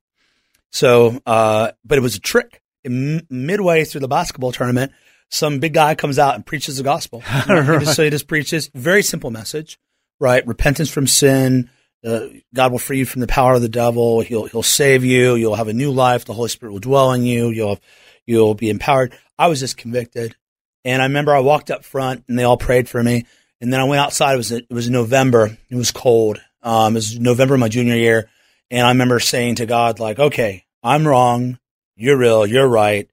[0.71, 2.62] So, uh, but it was a trick.
[2.84, 4.91] M- midway through the basketball tournament,
[5.31, 7.23] some big guy comes out and preaches the gospel.
[7.31, 9.79] He just, so he just preaches very simple message,
[10.19, 10.45] right?
[10.45, 11.69] Repentance from sin.
[12.05, 14.21] Uh, God will free you from the power of the devil.
[14.21, 15.35] He'll he'll save you.
[15.35, 16.25] You'll have a new life.
[16.25, 17.49] The Holy Spirit will dwell in you.
[17.49, 17.79] You'll
[18.25, 19.13] you'll be empowered.
[19.37, 20.35] I was just convicted,
[20.83, 23.25] and I remember I walked up front and they all prayed for me.
[23.59, 24.33] And then I went outside.
[24.33, 25.57] It was it was November.
[25.69, 26.41] It was cold.
[26.63, 28.29] Um, it was November of my junior year,
[28.71, 31.59] and I remember saying to God like, "Okay, I'm wrong.
[31.95, 32.47] You're real.
[32.47, 33.11] You're right.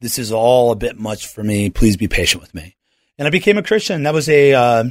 [0.00, 1.70] This is all a bit much for me.
[1.70, 2.76] Please be patient with me."
[3.18, 4.04] And I became a Christian.
[4.04, 4.84] That was a uh,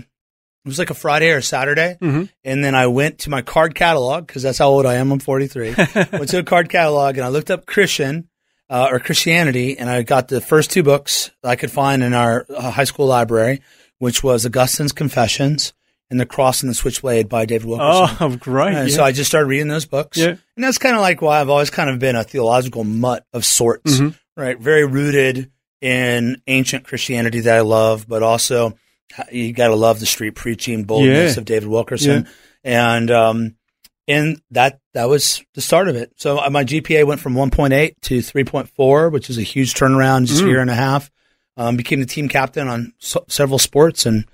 [0.65, 1.97] it was like a Friday or Saturday.
[2.01, 5.11] And then I went to my card catalog because that's how old I am.
[5.11, 5.73] I'm 43.
[6.11, 8.29] went to a card catalog and I looked up Christian
[8.69, 12.45] uh, or Christianity and I got the first two books I could find in our
[12.49, 13.61] uh, high school library,
[13.99, 15.73] which was Augustine's Confessions
[16.11, 18.17] and The Cross and the Switchblade by David Wilkerson.
[18.19, 18.75] Oh, great.
[18.75, 18.95] And yeah.
[18.95, 20.17] so I just started reading those books.
[20.17, 20.35] Yeah.
[20.55, 23.45] And that's kind of like why I've always kind of been a theological mutt of
[23.45, 24.17] sorts, Mm-hmm.
[24.39, 24.57] Right?
[24.59, 28.77] Very rooted in ancient Christianity that I love, but also
[29.31, 31.39] you got to love the street preaching boldness Yeah.
[31.39, 32.27] of David Wilkerson.
[32.63, 33.55] And, um,
[34.07, 36.11] and that, that was the start of it.
[36.17, 40.27] So uh, my GPA went from 1.8 to 3.4, which is a huge turnaround, Mm.
[40.27, 41.09] just a year and a half.
[41.57, 44.25] Um, became the team captain on so- several sports and,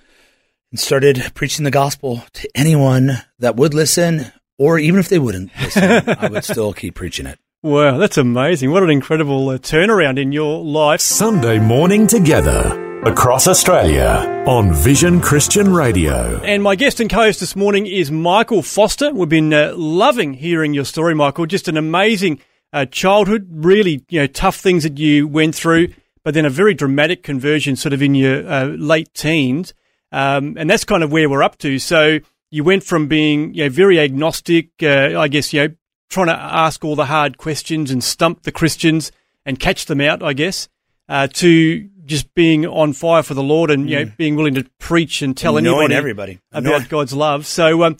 [0.72, 5.52] and started preaching the gospel to anyone that would listen, or even if they wouldn't
[5.60, 7.39] listen, I would still keep preaching it.
[7.65, 8.69] Wow, that's amazing.
[8.69, 11.01] What an incredible uh, turnaround in your life.
[11.01, 16.39] Sunday morning together across Australia on Vision Christian Radio.
[16.43, 19.12] And my guest and co-host this morning is Michael Foster.
[19.12, 21.47] We've been uh, loving hearing your story, Michael.
[21.47, 22.39] Just an amazing
[22.71, 25.88] uh, childhood, really, you know, tough things that you went through,
[26.23, 29.73] but then a very dramatic conversion, sort of in your uh, late teens,
[30.12, 31.80] um, and that's kind of where we're up to.
[31.80, 32.19] So
[32.51, 35.75] you went from being, you know, very agnostic, uh, I guess, you know,
[36.10, 39.12] trying to ask all the hard questions and stump the Christians
[39.46, 40.68] and catch them out, I guess,
[41.08, 44.65] uh, to just being on fire for the Lord and you know being willing to
[44.80, 46.39] preach and tell Knowing anybody everybody.
[46.52, 47.46] about God's love.
[47.46, 47.98] So, um,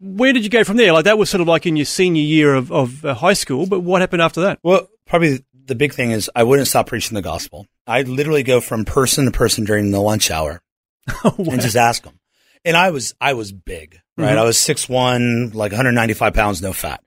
[0.00, 0.92] where did you go from there?
[0.92, 3.66] Like that was sort of like in your senior year of, of uh, high school,
[3.66, 4.58] but what happened after that?
[4.62, 7.66] Well, probably the big thing is I wouldn't stop preaching the gospel.
[7.86, 10.62] I'd literally go from person to person during the lunch hour
[11.24, 12.18] and just ask them.
[12.64, 14.30] And I was, I was big, right?
[14.30, 14.38] Mm-hmm.
[14.38, 17.02] I was 6'1", like 195 pounds, no fat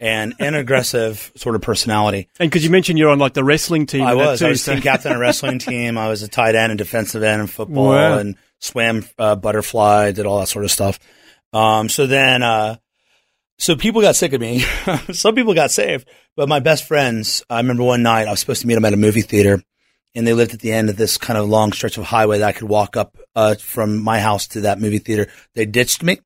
[0.00, 2.28] and an aggressive sort of personality.
[2.40, 4.40] And because you mentioned you're on like the wrestling team, I was.
[4.40, 5.96] too, I was so- team captain of a wrestling team.
[5.98, 8.18] I was a tight end and defensive end in football Wow.
[8.18, 10.98] and swam uh, butterfly, did all that sort of stuff.
[11.52, 12.76] Um, so then, uh,
[13.58, 14.60] so people got sick of me.
[15.12, 18.62] Some people got saved, but my best friends, I remember one night I was supposed
[18.62, 19.62] to meet them at a movie theater
[20.16, 22.48] and they lived at the end of this kind of long stretch of highway that
[22.48, 25.28] I could walk up uh, from my house to that movie theater.
[25.54, 26.18] They ditched me.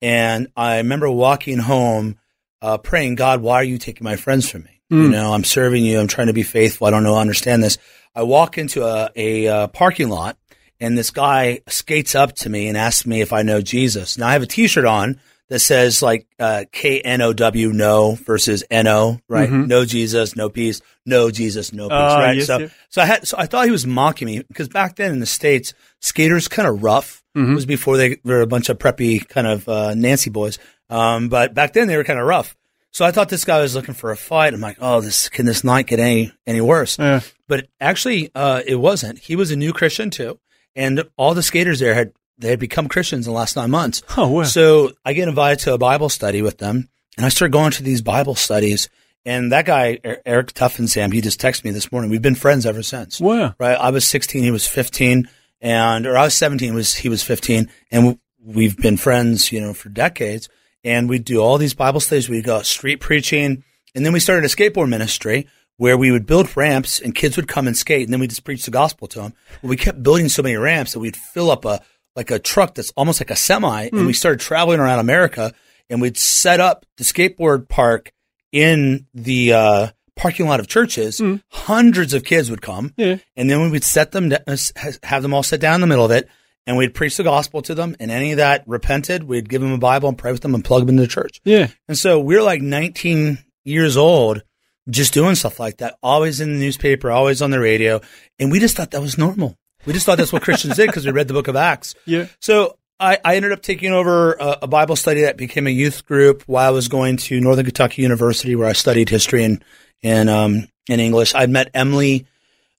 [0.00, 2.18] And I remember walking home,
[2.62, 4.80] uh, praying, God, why are you taking my friends from me?
[4.90, 5.98] You know, I'm serving you.
[5.98, 6.86] I'm trying to be faithful.
[6.86, 7.78] I don't know, understand this.
[8.14, 10.36] I walk into a, a, uh parking lot
[10.80, 14.18] and this guy skates up to me and asks me if I know Jesus.
[14.18, 19.50] Now I have a t-shirt on that says like, uh, K-N-O-W, no versus N-O, right?
[19.50, 22.36] No Jesus, no peace, no Jesus, no peace, Ah, right?
[22.36, 25.10] yes, so, so I had, so I thought he was mocking me because back then
[25.12, 27.22] in the States, skaters kind of rough.
[27.36, 27.52] Mm-hmm.
[27.52, 30.58] It was before they were a bunch of preppy kind of, uh, Nancy boys.
[30.92, 32.54] Um, but back then they were kind of rough.
[32.90, 34.52] So I thought this guy was looking for a fight.
[34.52, 36.98] I'm like, oh, this can this night get any any worse?
[36.98, 37.20] Yeah.
[37.48, 39.18] But actually, uh, it wasn't.
[39.18, 40.38] He was a new Christian too,
[40.76, 44.02] and all the skaters there had they had become Christians in the last nine months.
[44.16, 44.42] Oh, wow.
[44.42, 47.82] So I get invited to a Bible study with them, and I start going to
[47.82, 48.90] these Bible studies.
[49.24, 52.10] And that guy, Er- Eric Tuffensam, he just texted me this morning.
[52.10, 53.20] We've been friends ever since.
[53.20, 53.54] Wow.
[53.58, 53.78] Right?
[53.78, 55.28] I was 16, he was 15,
[55.60, 59.72] and or I was 17, was he was 15, and we've been friends, you know,
[59.72, 60.48] for decades.
[60.84, 62.28] And we'd do all these Bible studies.
[62.28, 63.62] We'd go street preaching,
[63.94, 67.48] and then we started a skateboard ministry where we would build ramps, and kids would
[67.48, 69.34] come and skate, and then we just preach the gospel to them.
[69.62, 71.80] But we kept building so many ramps that we'd fill up a
[72.14, 75.54] like a truck that's almost like a semi, and we started traveling around America,
[75.88, 78.12] and we'd set up the skateboard park
[78.52, 81.22] in the uh, parking lot of churches.
[81.48, 83.16] Hundreds of kids would come, Yeah.
[83.34, 84.56] and then we would set them, uh,
[85.04, 86.28] have them all sit down in the middle of it,
[86.66, 87.96] and we'd preach the gospel to them.
[87.98, 90.82] And any that repented, we'd give them a Bible and pray with them and plug
[90.82, 91.40] them into the church.
[91.44, 91.68] Yeah.
[91.88, 94.42] And so we're like 19 years old,
[94.88, 98.00] just doing stuff like that, always in the newspaper, always on the radio.
[98.38, 99.56] And we just thought that was normal.
[99.86, 101.94] We just thought that's what Christians did because we read the book of Acts.
[102.06, 102.26] Yeah.
[102.40, 106.06] So I, I ended up taking over a, a Bible study that became a youth
[106.06, 109.64] group while I was going to Northern Kentucky University where I studied history and,
[110.04, 111.34] and, um, in English.
[111.34, 112.26] I'd met Emily,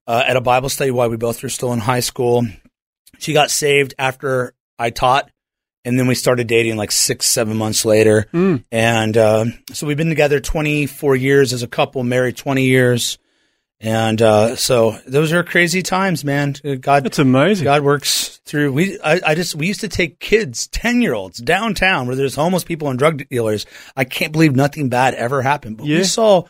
[0.08, 2.46] uh, at a Bible study while we both were still in high school.
[3.20, 5.30] She got saved after I taught.
[5.86, 8.26] And then we started dating like six, seven months later.
[8.72, 13.18] And uh, so we've been together 24 years as a couple, married 20 years.
[13.82, 16.56] And uh, so those are crazy times, man.
[16.80, 17.66] God, That's amazing.
[17.66, 18.72] God works through.
[18.72, 22.36] We, I, I just, we used to take kids, 10 year olds downtown where there's
[22.36, 23.66] homeless people and drug dealers.
[23.98, 25.76] I can't believe nothing bad ever happened.
[25.78, 25.98] But Yeah.
[25.98, 26.44] we saw,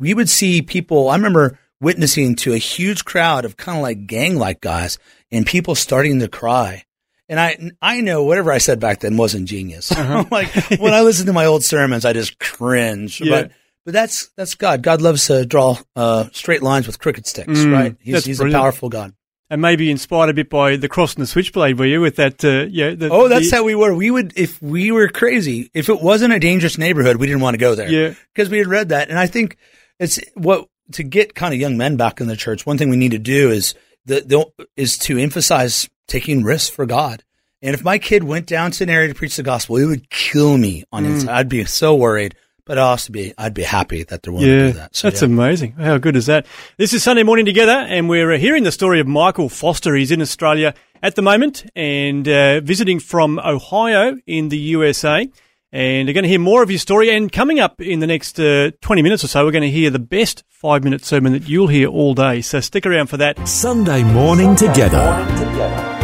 [0.00, 4.08] we would see people, I remember witnessing to a huge crowd of kind of like
[4.08, 4.98] gang like guys
[5.32, 6.84] and people starting to cry.
[7.28, 9.90] And I, I know whatever I said back then wasn't genius.
[10.30, 10.48] like
[10.80, 13.20] when I listen to my old sermons, I just cringe.
[13.22, 13.30] Uh-huh.
[13.30, 13.42] Yeah.
[13.42, 13.52] But,
[13.84, 14.82] but that's, that's God.
[14.82, 17.96] God loves to draw, uh, straight lines with crooked sticks, Mm, right?
[18.00, 19.14] He's, he's a powerful God.
[19.48, 22.44] And maybe inspired a bit by the cross and the switchblade, were you, with that,
[22.44, 22.94] uh, yeah.
[22.94, 23.92] The, Oh, that's the- how we were.
[23.94, 27.54] We would, if we were crazy, if it wasn't a dangerous neighborhood, we didn't want
[27.54, 27.90] to go there.
[27.90, 28.14] Yeah.
[28.34, 29.08] Because we had read that.
[29.08, 29.56] And I think
[29.98, 32.96] it's what, to get kind of young men back in the church, one thing we
[32.96, 33.74] need to do is
[34.06, 34.20] the,
[34.56, 37.22] the is to emphasize taking risks for God.
[37.62, 40.08] And if my kid went down to an area to preach the gospel, it would
[40.10, 41.10] kill me on Mm.
[41.10, 41.30] inside.
[41.32, 42.34] I'd be so worried,
[42.64, 44.96] but I'd also be, I'd be happy that they're willing to Yeah, do that.
[44.96, 45.26] So, that's yeah.
[45.26, 45.72] amazing.
[45.72, 46.46] How good is that?
[46.78, 49.94] This is Sunday morning together, and we're uh, hearing the story of Michael Foster.
[49.94, 55.28] He's in Australia at the moment and uh, visiting from Ohio in the USA.
[55.72, 57.10] And you're going to hear more of his story.
[57.10, 59.90] And coming up in the next uh, 20 minutes or so, we're going to hear
[59.90, 62.40] the best five minute sermon that you'll hear all day.
[62.40, 63.46] So stick around for that.
[63.46, 64.98] Sunday morning together.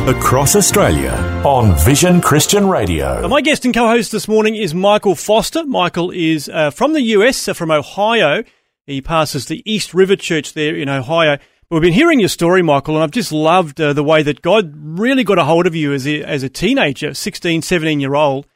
[0.06, 1.10] Across Australia
[1.44, 3.26] on Vision Christian Radio.
[3.26, 5.66] My guest and co-host this morning is Michael Foster.
[5.66, 8.44] Michael is uh, from the US, uh, from Ohio.
[8.86, 11.38] He passes the East River Church there in Ohio.
[11.68, 14.72] We've been hearing your story, Michael, and I've just loved uh, the way that God
[14.76, 18.46] really got a hold of you as a, as a teenager, 16, 17 year old.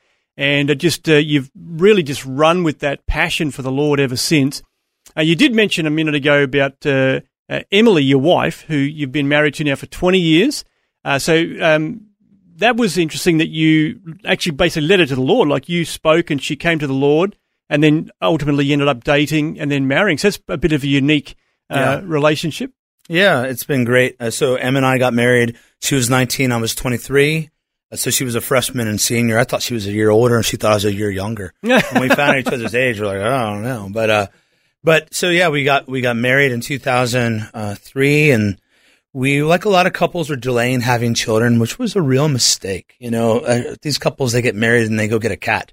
[0.41, 4.63] And just uh, you've really just run with that passion for the Lord ever since.
[5.15, 9.13] Uh, you did mention a minute ago about uh, uh, Emily, your wife, who you've
[9.13, 10.65] been married to now for 20 years.
[11.05, 12.07] Uh, so um,
[12.57, 15.47] that was interesting that you actually basically led her to the Lord.
[15.49, 17.37] Like you spoke and she came to the Lord,
[17.69, 20.17] and then ultimately you ended up dating and then marrying.
[20.17, 21.37] So it's a bit of a unique
[21.69, 22.01] uh, Yeah.
[22.03, 22.73] relationship.
[23.11, 24.17] Yeah, it's been great.
[24.19, 25.59] Uh, so Em and I got married.
[25.83, 26.51] She was 19.
[26.51, 27.51] I was 23.
[27.93, 29.39] Uh, so she was a freshman and senior.
[29.39, 31.53] I thought she was a year older and she thought I was a year younger.
[31.61, 33.89] when we found each other's age, we're like, I don't know.
[33.91, 34.27] But, uh,
[34.83, 38.61] but so yeah, we got, we got married in 2003 and
[39.13, 42.95] we, like a lot of couples, were delaying having children, which was a real mistake.
[42.99, 45.73] You know, uh, these couples, they get married and they go get a cat,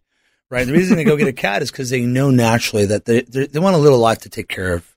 [0.49, 0.65] right?
[0.65, 3.45] The reason they go get a cat is because they know naturally that they, they,
[3.47, 4.95] they want a little life to take care of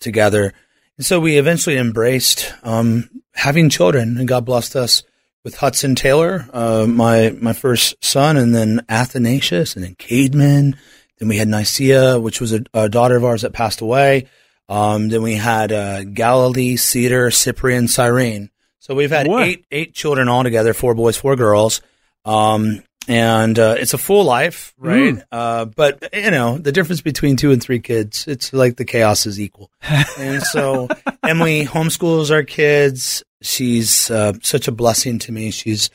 [0.00, 0.52] together.
[0.98, 5.02] And so we eventually embraced um, having children, and God blessed us
[5.44, 10.76] with Hudson Taylor, uh, my my first son, and then Athanasius, and then Caedmon,
[11.18, 14.26] then we had Nicaea, which was a, a daughter of ours that passed away.
[14.68, 18.50] Um, then we had uh, Galilee, Cedar, Cyprian, Cyrene.
[18.80, 19.44] So we've had What?
[19.44, 21.80] eight eight children altogether, four boys, four girls.
[22.24, 25.14] Um, and uh, it's a full life, right?
[25.14, 25.24] Mm.
[25.32, 29.26] Uh, but you know the difference between two and three kids, it's like the chaos
[29.26, 29.70] is equal.
[30.18, 30.88] and so
[31.24, 33.24] Emily homeschools our kids.
[33.40, 35.50] She's uh, such a blessing to me.
[35.50, 35.90] She's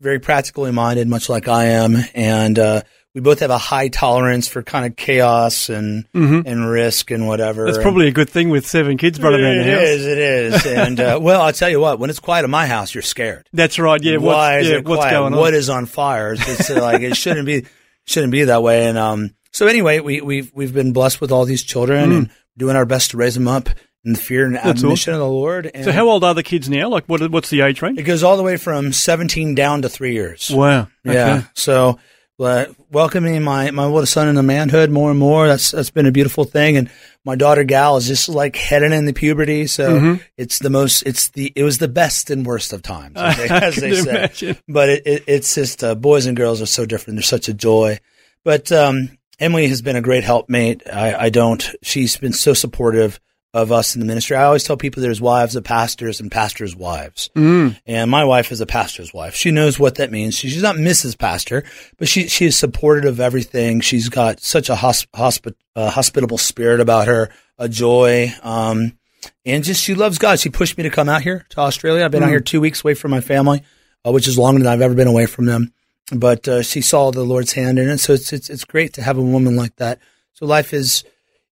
[0.00, 2.82] very practically minded, much like I am, and uh,
[3.14, 7.66] we both have a high tolerance for kind of chaos and and risk and whatever.
[7.66, 9.82] That's And- probably a good thing with seven kids running around it the house.
[9.82, 10.66] is, it is.
[10.66, 13.48] And uh, well, I'll tell you what, when it's quiet in my house, you're scared.
[13.52, 14.02] That's right.
[14.02, 14.14] Yeah.
[14.16, 15.38] What's, Why is yeah, it what's going on?
[15.38, 16.32] What is on fire?
[16.38, 17.66] It's uh, like it shouldn't be
[18.04, 18.86] shouldn't be that way.
[18.86, 22.76] And um, so anyway, we we've we've been blessed with all these children and doing
[22.76, 23.68] our best to raise them up
[24.04, 24.54] in the fear and.
[24.56, 25.70] That's admonition of the Lord.
[25.72, 26.88] And so how old are the kids now?
[26.88, 27.30] Like what?
[27.30, 27.98] What's the age range?
[27.98, 30.50] it goes all the way from 17 down to three years.
[30.50, 30.88] Wow.
[31.04, 31.42] Yeah.
[31.54, 31.98] So,
[32.42, 35.46] uh, welcoming my my little son into manhood more and more.
[35.46, 36.76] That's that's been a beautiful thing.
[36.76, 36.90] And
[37.24, 39.66] my daughter Gal is just like heading into puberty.
[39.66, 40.22] So Mm-hmm.
[40.36, 41.02] it's the most.
[41.02, 41.52] It's the.
[41.54, 44.10] It was the best and worst of times, as they, as they say.
[44.10, 44.56] imagine.
[44.68, 47.16] But it, it, it's just uh, boys and girls are so different.
[47.16, 47.98] They're such a joy.
[48.44, 50.82] But um, Emily has been a great helpmate.
[50.92, 51.64] I, I don't.
[51.82, 53.20] She's been so supportive
[53.54, 54.36] of us in the ministry.
[54.36, 57.28] I always tell people there's wives of pastors and pastors' wives.
[57.36, 57.78] Mm.
[57.86, 59.34] And my wife is a pastor's wife.
[59.34, 60.34] She knows what that means.
[60.36, 61.18] She- She's not Mrs.
[61.18, 61.62] Pastor,
[61.98, 63.80] but she she is supportive of everything.
[63.80, 68.96] She's got such a hosp- hospi- uh, hospitable spirit about her, a joy, um,
[69.44, 70.40] and just she loves God.
[70.40, 72.04] She pushed me to come out here to Australia.
[72.04, 73.62] I've been out here two weeks away from my family,
[74.06, 75.72] uh, which is longer than I've ever been away from them.
[76.14, 79.02] But uh, she saw the Lord's hand in it, so it's it's it's great to
[79.02, 79.98] have a woman like that.
[80.32, 81.04] So life is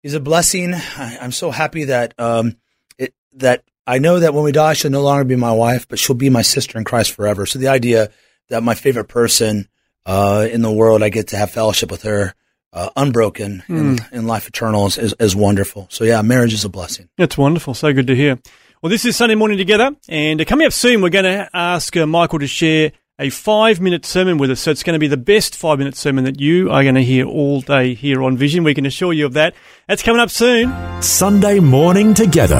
[0.04, 0.74] is a blessing.
[0.74, 2.56] I, I'm so happy that um,
[2.98, 6.00] it that I know that when we die, she'll no longer be my wife, but
[6.00, 7.46] she'll be my sister in Christ forever.
[7.46, 8.12] So the idea
[8.50, 9.68] that my favorite person
[10.06, 12.34] uh, in the world, I get to have fellowship with her,
[12.72, 15.88] uh, unbroken in, in life eternal, is, is, is wonderful.
[15.90, 17.10] So yeah, marriage is a blessing.
[17.18, 17.74] That's wonderful.
[17.74, 18.40] So good to hear.
[18.82, 21.98] Well, this is Sunday morning together, and uh, coming up soon, we're going to ask
[21.98, 24.62] uh, Michael to share a five-minute sermon with us.
[24.62, 27.26] So it's going to be the best five-minute sermon that you are going to hear
[27.26, 28.64] all day here on Vision.
[28.64, 29.54] We can assure you of that.
[29.88, 30.74] That's coming up soon.
[31.02, 32.56] Sunday morning together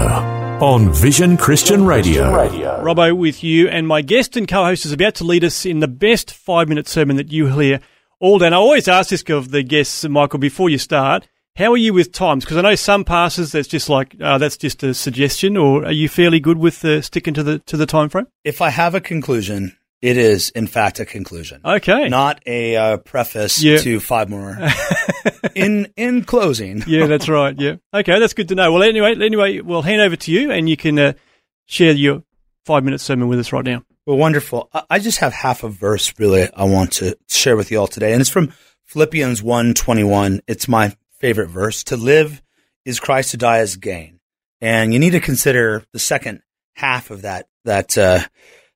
[0.60, 2.26] on Vision Christian Radio.
[2.84, 5.88] Robbo with you, and my guest and co-host is about to lead us in the
[5.88, 7.80] best five-minute sermon that you hear
[8.20, 8.48] all day.
[8.48, 11.30] And I always ask this of the guests, Michael, before you start.
[11.56, 12.44] How are you with times?
[12.44, 15.92] Because I know some passes that's just like uh, that's just a suggestion, or are
[15.92, 18.28] you fairly good with uh, sticking to the to the time frame?
[18.46, 21.62] If I have a conclusion, it is in fact a conclusion.
[21.66, 22.08] Okay.
[22.10, 23.78] Not a uh, preface Yeah.
[23.80, 24.58] to five more.
[25.56, 27.56] in in closing, Yeah, that's right.
[27.60, 27.76] Yeah.
[27.94, 28.72] Okay, that's good to know.
[28.72, 31.14] Well, anyway, anyway, we'll hand over to you, and you can uh,
[31.66, 32.24] share your
[32.66, 33.84] five minute sermon with us right now.
[34.06, 34.70] Well, wonderful.
[34.74, 37.88] I- I just have half a verse really I want to share with you all
[37.88, 38.54] today, and it's from
[38.86, 40.40] Philippians 1.21.
[40.48, 41.84] It's my favorite verse.
[41.86, 42.42] To live
[42.86, 44.20] is Christ, to die is gain.
[44.62, 46.42] And you need to consider the second
[46.74, 48.20] half of that that uh,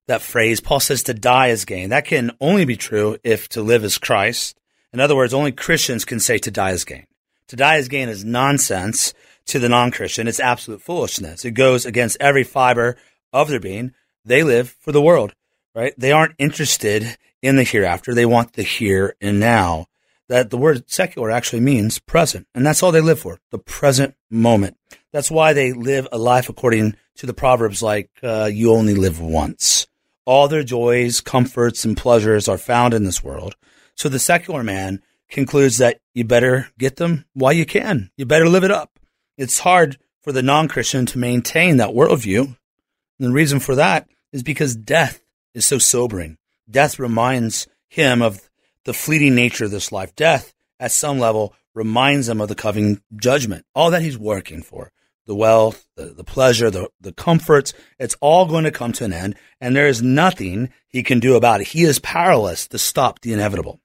[0.07, 0.59] that phrase.
[0.59, 1.89] Paul says to die is gain.
[1.89, 4.57] That can only be true if to live is Christ.
[4.91, 7.05] In other words, only Christians can say to die is gain.
[7.47, 9.13] To die is gain is nonsense
[9.45, 10.27] to the non-Christian.
[10.27, 11.45] It's absolute foolishness.
[11.45, 12.97] It goes against every fiber
[13.31, 13.93] of their being.
[14.23, 15.33] They live for the world,
[15.75, 15.93] right?
[15.97, 18.13] They aren't interested in the hereafter.
[18.13, 19.87] They want the here and now.
[20.29, 22.47] That the word secular actually means present.
[22.55, 24.77] And that's all they live for, the present moment.
[25.11, 29.19] That's why they live a life according to the proverbs like, uh, you only live
[29.19, 29.87] once.
[30.25, 33.55] All their joys, comforts, and pleasures are found in this world.
[33.95, 38.09] So the secular man concludes that you better get them while you can.
[38.17, 38.99] You better live it up.
[39.37, 42.45] It's hard for the non-Christian to maintain that worldview.
[42.45, 42.55] And
[43.19, 45.21] the reason for that is because death
[45.53, 46.37] is so sobering.
[46.69, 48.49] Death reminds him of
[48.85, 50.15] the fleeting nature of this life.
[50.15, 54.91] Death, at some level, reminds him of the coming judgment, all that he's working for.
[55.25, 59.13] The wealth, the, the pleasure, the, the comforts, it's all going to come to an
[59.13, 61.67] end, and there is nothing he can do about it.
[61.67, 63.79] He is powerless to stop the inevitable.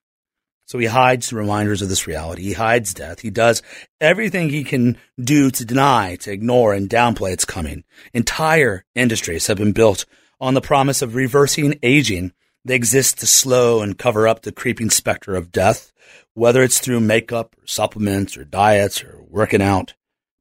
[0.67, 2.43] So he hides the reminders of this reality.
[2.43, 3.21] He hides death.
[3.21, 3.63] He does
[4.03, 7.85] everything he can do to deny, to ignore, and downplay its coming.
[8.13, 10.05] Entire industries have been built
[10.39, 12.33] on the promise of reversing aging.
[12.67, 15.91] They exist to slow and cover up the creeping specter of death,
[16.35, 19.95] whether it's through makeup or supplements or diets or working out.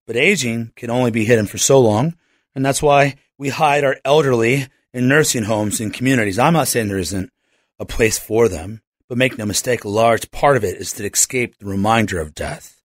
[0.08, 2.16] But aging can only be hidden for so long,
[2.56, 6.40] and that's why we hide our elderly in nursing homes and communities.
[6.40, 7.32] I'm not saying there isn't
[7.78, 11.06] a place for them, but make no mistake, a large part of it is to
[11.06, 12.82] escape the reminder of death.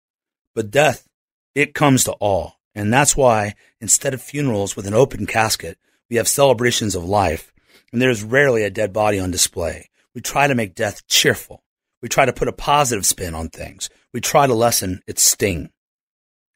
[0.54, 1.08] But death,
[1.54, 2.58] it comes to all.
[2.74, 5.78] And that's why instead of funerals with an open casket,
[6.10, 7.52] we have celebrations of life.
[7.92, 9.90] And there's rarely a dead body on display.
[10.14, 11.62] We try to make death cheerful.
[12.00, 13.90] We try to put a positive spin on things.
[14.12, 15.70] We try to lessen its sting.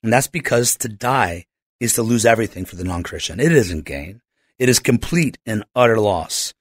[0.07, 1.46] And that's because to die
[1.80, 3.40] is to lose everything for the non Christian.
[3.40, 4.22] It isn't gain,
[4.57, 6.54] it is complete and utter loss.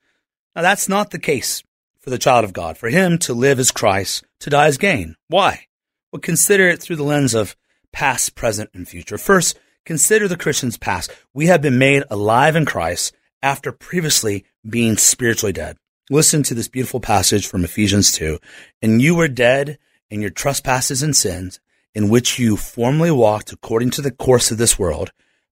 [0.56, 1.64] Now, that's not the case
[2.00, 2.76] for the child of God.
[2.76, 5.16] For him to live is Christ, to die is gain.
[5.28, 5.68] Why?
[6.12, 7.56] Well, consider it through the lens of
[7.94, 9.20] past, present, and future.
[9.20, 11.12] First, consider the Christian's past.
[11.32, 15.78] We have been made alive in Christ after previously being spiritually dead.
[16.10, 18.40] Listen to this beautiful passage from Ephesians 2.
[18.82, 19.78] And you were dead
[20.10, 21.60] in your trespasses and sins,
[21.96, 25.12] in which you formerly walked according to the course of this world.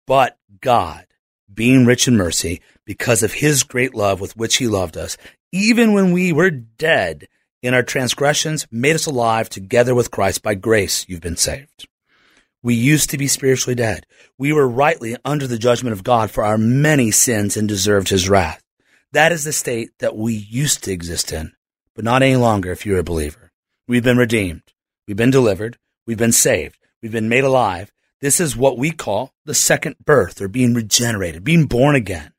[0.06, 1.08] But God,
[1.52, 5.18] being rich in mercy, because of his great love with which he loved us,
[5.52, 7.28] even when we were dead
[7.64, 10.44] in our transgressions, made us alive together with Christ.
[10.44, 11.88] By grace, you've been saved.
[12.62, 14.06] We used to be spiritually dead.
[14.38, 18.28] We were rightly under the judgment of God for our many sins and deserved his
[18.28, 18.64] wrath.
[19.14, 21.54] That is the state that we used to exist in,
[21.96, 23.52] but not any longer if you're a believer.
[23.88, 24.64] We've been redeemed.
[25.08, 25.78] We've been delivered.
[26.06, 26.78] We've been saved.
[27.02, 27.92] We've been made alive.
[28.22, 32.34] This is what we call the second birth or being regenerated, being born again.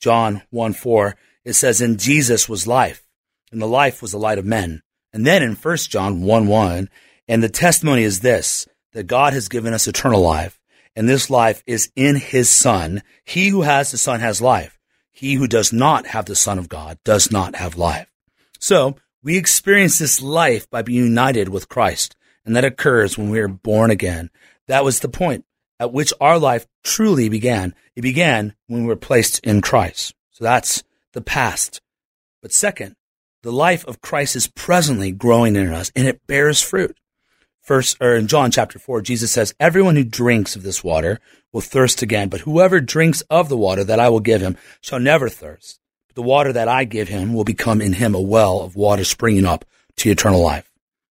[0.00, 3.06] John 1 4, it says, In Jesus was life,
[3.50, 4.82] and the life was the light of men.
[5.12, 6.88] And then in 1 John 1 1,
[7.28, 10.60] and the testimony is this, that God has given us eternal life,
[10.96, 13.02] and this life is in his Son.
[13.24, 14.78] He who has the Son has life.
[15.10, 18.10] He who does not have the Son of God does not have life.
[18.58, 23.40] So we experience this life by being united with Christ, and that occurs when we
[23.40, 24.30] are born again.
[24.68, 25.44] That was the point
[25.80, 27.74] at which our life truly began.
[27.96, 30.14] It began when we were placed in Christ.
[30.30, 30.82] So that's
[31.12, 31.80] the past.
[32.42, 32.96] But second,
[33.42, 36.98] the life of Christ is presently growing in us and it bears fruit.
[37.60, 41.18] First, or in John chapter 4, Jesus says, Everyone who drinks of this water
[41.50, 45.00] will thirst again, but whoever drinks of the water that I will give him shall
[45.00, 45.80] never thirst.
[46.08, 49.04] But the water that I give him will become in him a well of water
[49.04, 49.64] springing up
[49.96, 50.70] to eternal life.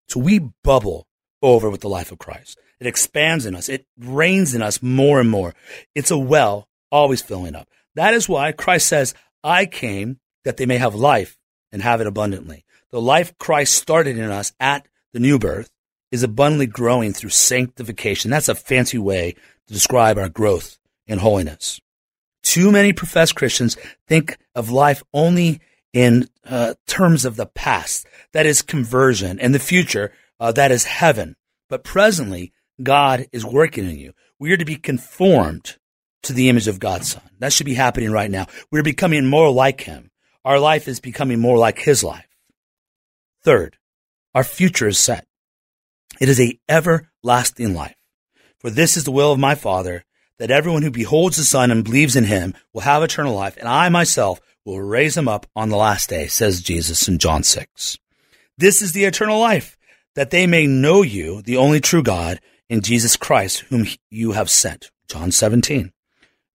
[0.09, 1.07] So we bubble
[1.41, 2.57] over with the life of Christ.
[2.79, 3.69] It expands in us.
[3.69, 5.53] It reigns in us more and more.
[5.95, 7.67] It's a well always filling up.
[7.95, 9.13] That is why Christ says,
[9.43, 11.37] I came that they may have life
[11.71, 12.65] and have it abundantly.
[12.91, 15.71] The life Christ started in us at the new birth
[16.11, 18.31] is abundantly growing through sanctification.
[18.31, 19.35] That's a fancy way
[19.67, 20.77] to describe our growth
[21.07, 21.79] in holiness.
[22.43, 23.77] Too many professed Christians
[24.07, 25.61] think of life only
[25.93, 30.11] in uh, terms of the past, that is conversion, and the future,
[30.41, 31.37] uh, that is heaven.
[31.69, 34.13] But presently, God is working in you.
[34.39, 35.77] We are to be conformed
[36.23, 37.23] to the image of God's Son.
[37.39, 38.47] That should be happening right now.
[38.71, 40.11] We're becoming more like Him.
[40.43, 42.27] Our life is becoming more like His life.
[43.43, 43.77] Third,
[44.33, 45.25] our future is set.
[46.19, 47.95] It is a everlasting life.
[48.59, 50.03] For this is the will of my Father,
[50.37, 53.67] that everyone who beholds the Son and believes in him will have eternal life, and
[53.67, 57.97] I myself will raise him up on the last day, says Jesus in John 6.
[58.57, 59.77] This is the eternal life,
[60.15, 62.39] that they may know you, the only true God,
[62.69, 64.91] in Jesus Christ, whom you have sent.
[65.07, 65.91] John 17.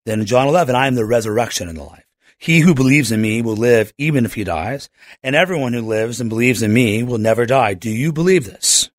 [0.06, 2.06] Then in John 11, I am the resurrection and the life.
[2.38, 4.88] He who believes in me will live even if he dies,
[5.22, 7.74] and everyone who lives and believes in me will never die.
[7.74, 8.90] Do you believe this?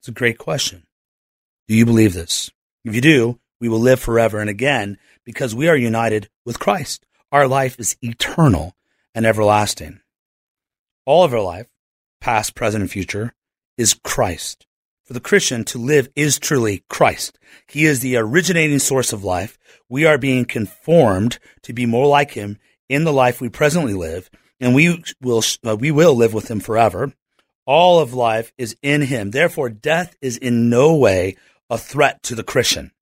[0.00, 0.86] It's a great question.
[1.66, 2.50] Do you believe this?
[2.84, 7.06] If you do, we will live forever and again because we are united with Christ.
[7.32, 8.76] Our life is eternal
[9.14, 10.00] and everlasting.
[11.06, 11.66] All of our life,
[12.20, 13.34] past, present, and future,
[13.76, 14.66] is Christ.
[15.04, 17.38] For the Christian, to live is truly Christ.
[17.68, 19.58] He is the originating source of life.
[19.88, 22.58] We are being conformed to be more like Him
[22.88, 26.60] in the life we presently live, and we will uh, we will live with Him
[26.60, 27.12] forever.
[27.66, 29.30] All of life is in him.
[29.30, 31.36] Therefore, death is in no way
[31.70, 32.92] a threat to the Christian.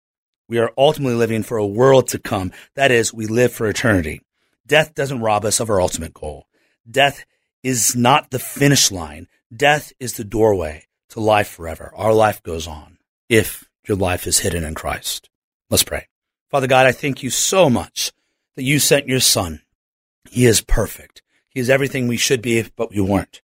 [0.48, 2.52] We are ultimately living for a world to come.
[2.76, 4.20] That is, we live for eternity.
[4.66, 6.46] Death doesn't rob us of our ultimate goal.
[6.88, 7.24] Death
[7.62, 9.28] is not the finish line.
[9.54, 11.92] Death is the doorway to life forever.
[11.96, 12.98] Our life goes on
[13.28, 15.28] if your life is hidden in Christ.
[15.70, 16.08] Let's pray.
[16.50, 18.12] Father God, I thank you so much
[18.56, 19.62] that you sent your son.
[20.30, 21.22] He is perfect.
[21.48, 23.40] He is everything we should be, but we weren't.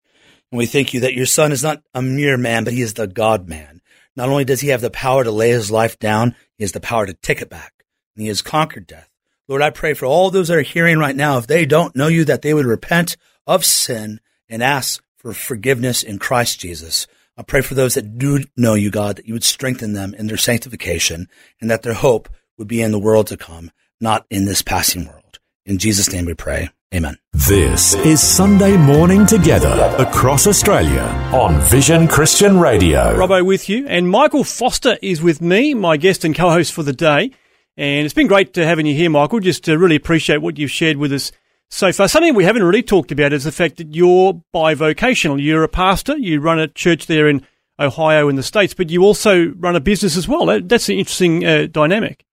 [0.51, 2.95] And we thank you that your son is not a mere man, but he is
[2.95, 3.81] the God man.
[4.17, 6.81] Not only does he have the power to lay his life down, he has the
[6.81, 7.85] power to take it back.
[8.17, 9.11] And he has conquered death.
[9.47, 12.09] Lord, I pray for all those that are hearing right now, if they don't know
[12.09, 13.17] you, that they would repent
[13.49, 17.09] of sin and ask for forgiveness in Christ Jesus.
[17.37, 20.27] I pray for those that do know you, God, that you would strengthen them in
[20.27, 21.29] their sanctification
[21.61, 22.29] and that their hope
[22.59, 23.71] would be in the world to come,
[24.01, 25.39] not in this passing world.
[25.65, 26.71] In Jesus' name we pray.
[26.95, 27.19] Amen.
[27.33, 31.03] This is Sunday Morning Together across Australia
[31.35, 33.15] on Vision Christian Radio.
[33.15, 36.83] Robbo with you, and Michael Foster is with me, my guest and co host for
[36.83, 37.31] the day.
[37.77, 39.41] And it's been great to having you here, Michael.
[39.41, 41.31] Just to really appreciate what you've shared with us
[41.71, 42.09] so far.
[42.09, 45.43] Something we haven't really talked about is the fact that you're bivocational.
[45.43, 46.17] You're a pastor.
[46.17, 47.47] You run a church there in
[47.79, 50.61] Ohio in the States, but you also run a business as well.
[50.63, 52.25] That's an interesting uh, dynamic.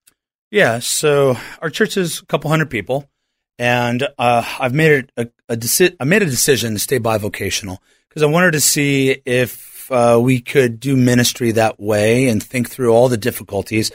[0.51, 0.79] Yeah.
[0.79, 3.09] So our church is a couple hundred people,
[3.59, 7.79] and uh, I've made a, a deci- I made a decision to stay bivocational
[8.09, 12.69] because I wanted to see if uh, we could do ministry that way and think
[12.69, 13.91] through all the difficulties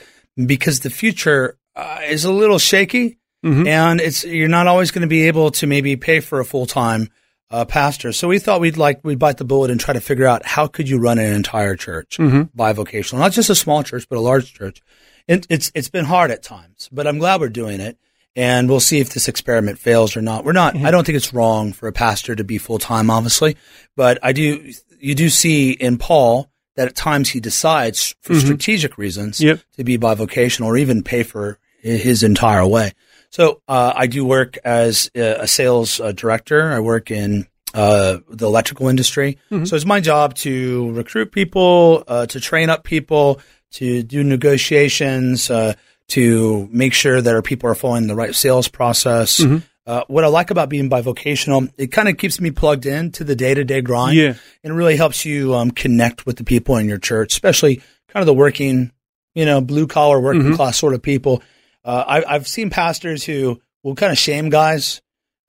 [0.46, 3.66] because the future uh, is a little shaky, mm-hmm.
[3.66, 6.66] and it's you're not always going to be able to maybe pay for a full
[6.66, 7.08] time
[7.50, 8.12] uh, pastor.
[8.12, 10.66] So we thought we'd like we'd bite the bullet and try to figure out how
[10.66, 12.42] could you run an entire church mm-hmm.
[12.58, 14.82] bivocational, not just a small church but a large church.
[15.26, 17.98] It, it's it's been hard at times, but I'm glad we're doing it.
[18.36, 20.44] And we'll see if this experiment fails or not.
[20.44, 20.74] We're not.
[20.74, 20.86] Mm-hmm.
[20.86, 23.56] I don't think it's wrong for a pastor to be full time, obviously,
[23.96, 24.72] but I do.
[25.00, 28.46] You do see in Paul that at times he decides for mm-hmm.
[28.46, 29.60] strategic reasons yep.
[29.76, 32.92] to be bivocational or even pay for his entire way.
[33.30, 36.72] So uh, I do work as a sales uh, director.
[36.72, 39.38] I work in uh, the electrical industry.
[39.50, 39.64] Mm-hmm.
[39.64, 43.40] So it's my job to recruit people, uh, to train up people,
[43.72, 45.74] to do negotiations, uh,
[46.08, 49.38] to make sure that our people are following the right sales process.
[49.38, 49.58] Mm-hmm.
[49.86, 53.24] Uh, what I like about being bivocational, it kind of keeps me plugged in to
[53.24, 54.16] the day to day grind.
[54.16, 54.34] Yeah.
[54.64, 57.76] And really helps you um, connect with the people in your church, especially
[58.08, 58.90] kind of the working,
[59.34, 60.54] you know, blue collar, working mm-hmm.
[60.54, 61.42] class sort of people.
[61.84, 65.00] Uh, I, I've seen pastors who will kind of shame guys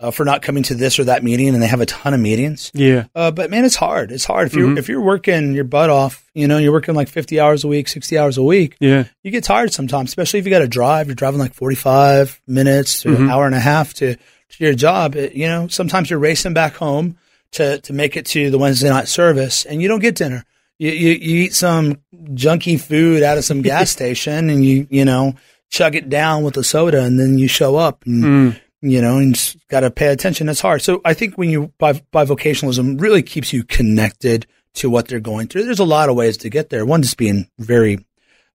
[0.02, 2.20] uh, for not coming to this or that meeting, and they have a ton of
[2.20, 2.72] meetings.
[2.74, 3.06] Yeah.
[3.14, 4.12] Uh, but man, it's hard.
[4.12, 4.78] It's hard if you're mm-hmm.
[4.78, 6.30] if you're working your butt off.
[6.34, 8.78] You know, you're working like fifty hours a week, sixty hours a week.
[8.80, 9.06] Yeah.
[9.24, 11.08] You get tired sometimes, especially if you got to drive.
[11.08, 13.24] You're driving like forty five minutes to mm-hmm.
[13.24, 15.16] an hour and a half to to your job.
[15.16, 17.18] It, you know, sometimes you're racing back home
[17.52, 20.44] to to make it to the Wednesday night service, and you don't get dinner.
[20.80, 25.06] You, you, you eat some junky food out of some gas station, and you you
[25.06, 25.36] know
[25.72, 28.24] chug it down with a soda, and then you show up and.
[28.24, 30.50] Mm you know, and got to pay attention.
[30.50, 30.82] It's hard.
[30.82, 35.48] So I think when you by bivocationalism really keeps you connected to what they're going
[35.48, 35.66] through.
[35.66, 36.86] There's a lot of ways to get there.
[36.86, 38.06] One just being very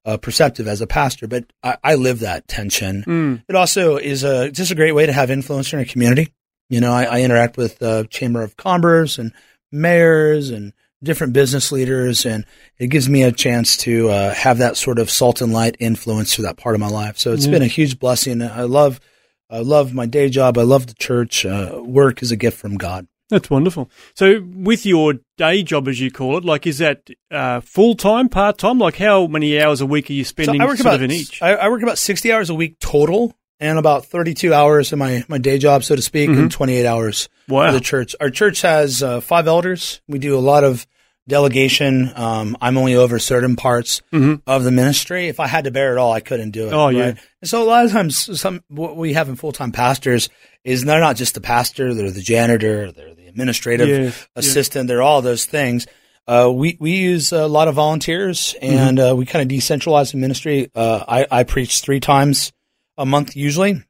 [0.05, 3.05] uh, perceptive as a pastor, but I, I live that tension.
[3.07, 3.45] Mm.
[3.49, 6.33] It also is a just a great way to have influence in a community.
[6.69, 9.33] You know, I, I interact with the uh, Chamber of Commerce and
[9.71, 12.45] mayors and different business leaders, and
[12.79, 16.35] it gives me a chance to uh, have that sort of salt and light influence
[16.35, 17.19] through that part of my life.
[17.19, 18.43] So it's been a huge blessing.
[18.43, 19.01] I love
[19.49, 20.59] I love my day job.
[20.59, 21.47] I love the church.
[21.47, 23.07] Uh, work is a gift from God.
[23.29, 23.91] That's wonderful.
[24.15, 28.29] So, with your day job, as you call it, like, is that uh, full time,
[28.29, 28.79] part time?
[28.79, 31.43] Like, how many hours a week are you spending so I work about, in each?
[31.43, 35.25] I, I, work about 60 hours a week total and about 32 hours in my,
[35.29, 36.43] my day job, so to speak, mm-hmm.
[36.43, 37.67] and 28 hours wow.
[37.67, 38.15] for the church.
[38.21, 40.01] Our church has uh, five elders.
[40.09, 40.87] We do a lot of
[41.29, 42.13] delegation.
[42.15, 44.37] Um, I'm only over certain parts mm-hmm.
[44.47, 45.29] of the ministry.
[45.29, 46.73] If I had to bear it all, I couldn't do it.
[46.73, 46.95] Oh, right?
[46.95, 47.15] yeah.
[47.41, 50.29] And so a lot of times, some what we have in full time pastors
[50.65, 54.95] is they're not just the pastor; they're the janitor, they're the administrative yeah, assistant, yeah.
[54.95, 55.87] they're all those things.
[56.29, 59.13] Uh, we we use a lot of volunteers, and mm-hmm.
[59.13, 60.71] uh, we kind of decentralize the ministry.
[60.75, 62.53] Uh, I, I preach three times
[62.97, 63.83] a month usually,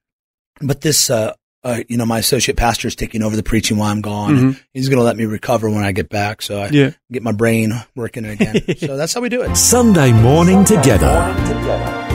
[0.60, 1.34] but this uh,
[1.66, 4.36] uh, you know, my associate pastor is taking over the preaching while I'm gone.
[4.36, 4.60] Mm-hmm.
[4.72, 6.92] He's going to let me recover when I get back, so I yeah.
[7.10, 8.62] get my brain working again.
[8.78, 9.56] so that's how we do it.
[9.56, 11.34] Sunday morning together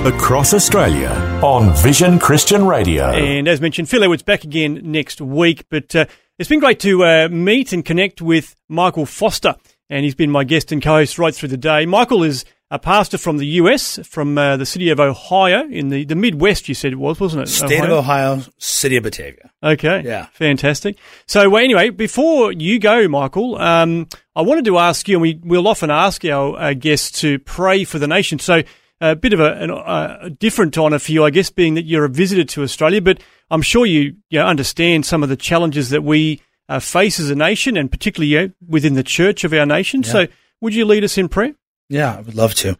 [0.06, 1.10] across Australia
[1.44, 3.10] on Vision Christian Radio.
[3.10, 5.66] And as mentioned, Phil Edwards back again next week.
[5.70, 6.06] But uh,
[6.40, 9.56] it's been great to uh, meet and connect with Michael Foster,
[9.90, 11.86] and he's been my guest and co-host right through the day.
[11.86, 16.06] Michael is a pastor from the US, from uh, the city of Ohio in the,
[16.06, 17.48] the Midwest, you said it was, wasn't it?
[17.48, 17.92] State Ohio?
[17.92, 19.52] of Ohio, city of Batavia.
[19.62, 20.02] Okay.
[20.06, 20.28] Yeah.
[20.28, 20.98] Fantastic.
[21.28, 24.08] So, well, anyway, before you go, Michael, um,
[24.38, 27.84] I wanted to ask you, and we, we'll often ask our uh, guests to pray
[27.84, 28.40] for the nation.
[28.40, 28.64] So,
[29.02, 32.06] a bit of a, an, a, different honour for you, I guess, being that you're
[32.06, 33.20] a visitor to Australia, but
[33.50, 37.30] I'm sure you, you know, understand some of the challenges that we uh, face as
[37.30, 40.04] a nation and particularly you know, within the church of our nation.
[40.04, 40.12] Yeah.
[40.12, 40.28] So,
[40.62, 41.56] would you lead us in prayer?
[41.92, 42.78] Yeah, I would love to.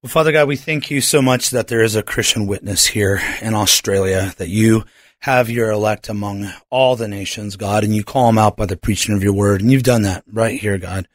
[0.00, 3.20] Well, Father God, we thank you so much that there is a Christian witness here
[3.42, 4.84] in Australia, that you
[5.22, 8.76] have your elect among all the nations, God, and you call them out by the
[8.76, 9.60] preaching of your word.
[9.60, 11.08] And you've done that right here, God.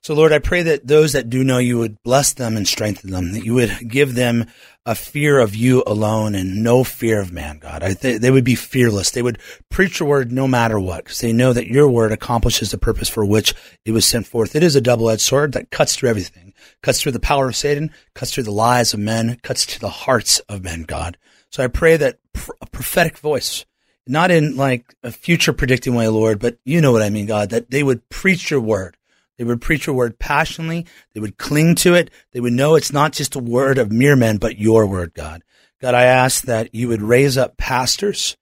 [0.00, 3.10] So, Lord, I pray that those that do know you would bless them and strengthen
[3.10, 4.46] them, that you would give them
[4.84, 7.82] a fear of you alone and no fear of man, God.
[7.82, 9.10] I th- they would be fearless.
[9.10, 12.70] They would preach your word no matter what, because they know that your word accomplishes
[12.70, 13.52] the purpose for which
[13.84, 14.54] it was sent forth.
[14.54, 16.54] It is a double-edged sword that cuts through everything,
[16.86, 19.90] cuts through the power of Satan, cuts through the lies of men, cuts to the
[19.90, 21.18] hearts of men, God.
[21.50, 22.20] So I pray that
[22.60, 23.66] a prophetic voice,
[24.06, 27.50] not in like a future predicting way, Lord, but you know what I mean, God,
[27.50, 28.96] that they would preach your word
[29.38, 30.86] they would preach your word passionately.
[31.12, 32.10] They would cling to it.
[32.32, 35.42] They would know it's not just a word of mere men, but your word, God.
[35.80, 38.36] God, I ask that you would raise up pastors,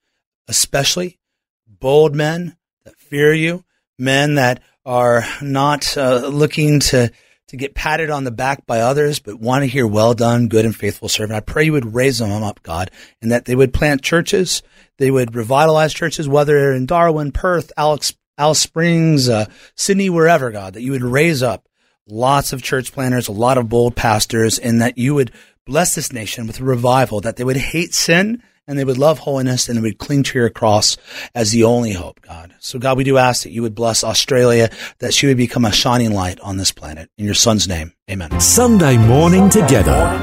[0.47, 1.19] especially
[1.67, 3.65] bold men that fear you,
[3.99, 7.11] men that are not uh, looking to
[7.49, 10.65] to get patted on the back by others, but want to hear well done, good
[10.65, 11.37] and faithful servant.
[11.37, 12.91] I pray you would raise them up, God,
[13.21, 14.63] and that they would plant churches,
[14.99, 20.75] they would revitalize churches, whether in Darwin, Perth, Alex, Alice Springs, uh, Sydney, wherever, God,
[20.75, 21.69] that you would raise up
[22.07, 25.33] lots of church planters, a lot of bold pastors, and that you would
[25.67, 29.21] bless this nation with a revival, that they would hate sin and they would love
[29.21, 30.97] holiness and they would cling to your cross
[31.35, 32.55] as the only hope, God.
[32.61, 35.73] So God, we do ask that you would bless Australia, that she would become a
[35.73, 37.11] shining light on this planet.
[37.19, 38.41] In your son's name, amen.
[38.41, 40.21] Sunday morning together.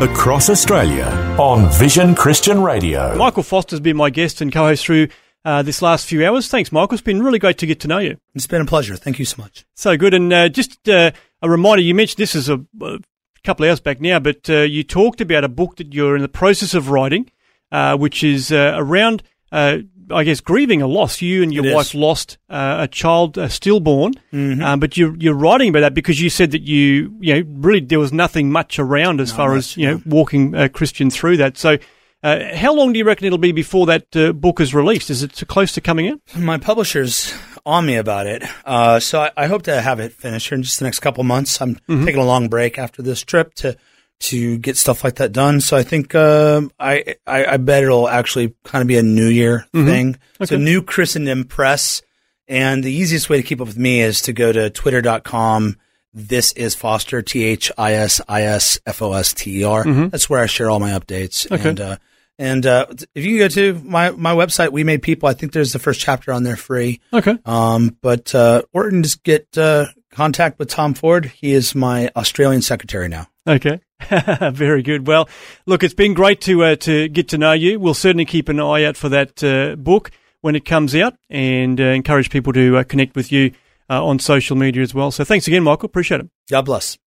[0.00, 1.04] Across Australia
[1.38, 3.16] on Vision Christian Radio.
[3.16, 5.08] Michael Foster's been my guest and co-host through
[5.44, 6.48] uh, this last few hours.
[6.48, 6.94] Thanks, Michael.
[6.94, 8.16] It's been really great to get to know you.
[8.34, 8.96] It's been a pleasure.
[8.96, 9.66] Thank you so much.
[9.74, 10.14] So good.
[10.14, 11.10] And uh, just uh,
[11.42, 12.98] a reminder, you mentioned this is a, a
[13.44, 16.22] couple of hours back now, but uh, you talked about a book that you're in
[16.22, 17.30] the process of writing,
[17.72, 21.22] uh, which is uh, around, I guess, grieving a loss.
[21.22, 21.74] You and your It is.
[21.74, 24.62] wife lost a child stillborn, Mm-hmm.
[24.62, 27.80] um, but you're, you're writing about that because you said that you, you know, really
[27.80, 30.02] there was nothing much around as Not far as, you know, no.
[30.06, 31.56] walking a Christian through that.
[31.58, 31.78] So
[32.22, 35.10] uh, how long do you reckon it'll be before that uh, book is released?
[35.10, 36.20] Is it close to coming out?
[36.36, 37.32] My publisher's
[37.66, 40.62] on me about it, uh, so I, I hope to have it finished here in
[40.62, 41.60] just the next couple months.
[41.60, 43.76] I'm taking a long break after this trip to
[44.20, 45.60] to get stuff like that done.
[45.60, 49.28] So I think um I, I I bet it'll actually kind of be a New
[49.28, 50.16] Year thing.
[50.42, 50.58] So Okay.
[50.58, 52.02] New Christendom Press,
[52.48, 55.76] and the easiest way to keep up with me is to go to twitter.com.
[56.12, 59.84] This is Foster T H I S I S F O S T E R.
[59.84, 61.50] That's where I share all my updates.
[61.50, 61.68] Okay.
[61.68, 61.96] And uh,
[62.38, 65.28] and uh, if you go to my my website, We Made People.
[65.28, 67.00] I think there's the first chapter on there free.
[67.12, 67.38] Okay.
[67.44, 71.26] Um, but uh, or you can just get uh, contact with Tom Ford.
[71.26, 73.28] He is my Australian secretary now.
[73.46, 73.80] Okay.
[74.52, 75.06] Very good.
[75.06, 75.28] Well,
[75.66, 77.78] look, it's been great to uh, to get to know you.
[77.78, 81.80] We'll certainly keep an eye out for that uh, book when it comes out, and
[81.80, 83.52] uh, encourage people to uh, connect with you
[83.90, 85.10] uh, on social media as well.
[85.10, 85.86] So, thanks again, Michael.
[85.86, 86.30] Appreciate it.
[86.50, 86.98] God bless.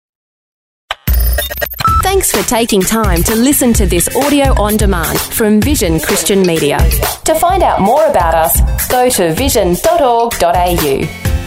[2.03, 6.79] Thanks for taking time to listen to this audio on demand from Vision Christian Media.
[7.25, 11.42] To find out more about us, go to vision.org.au.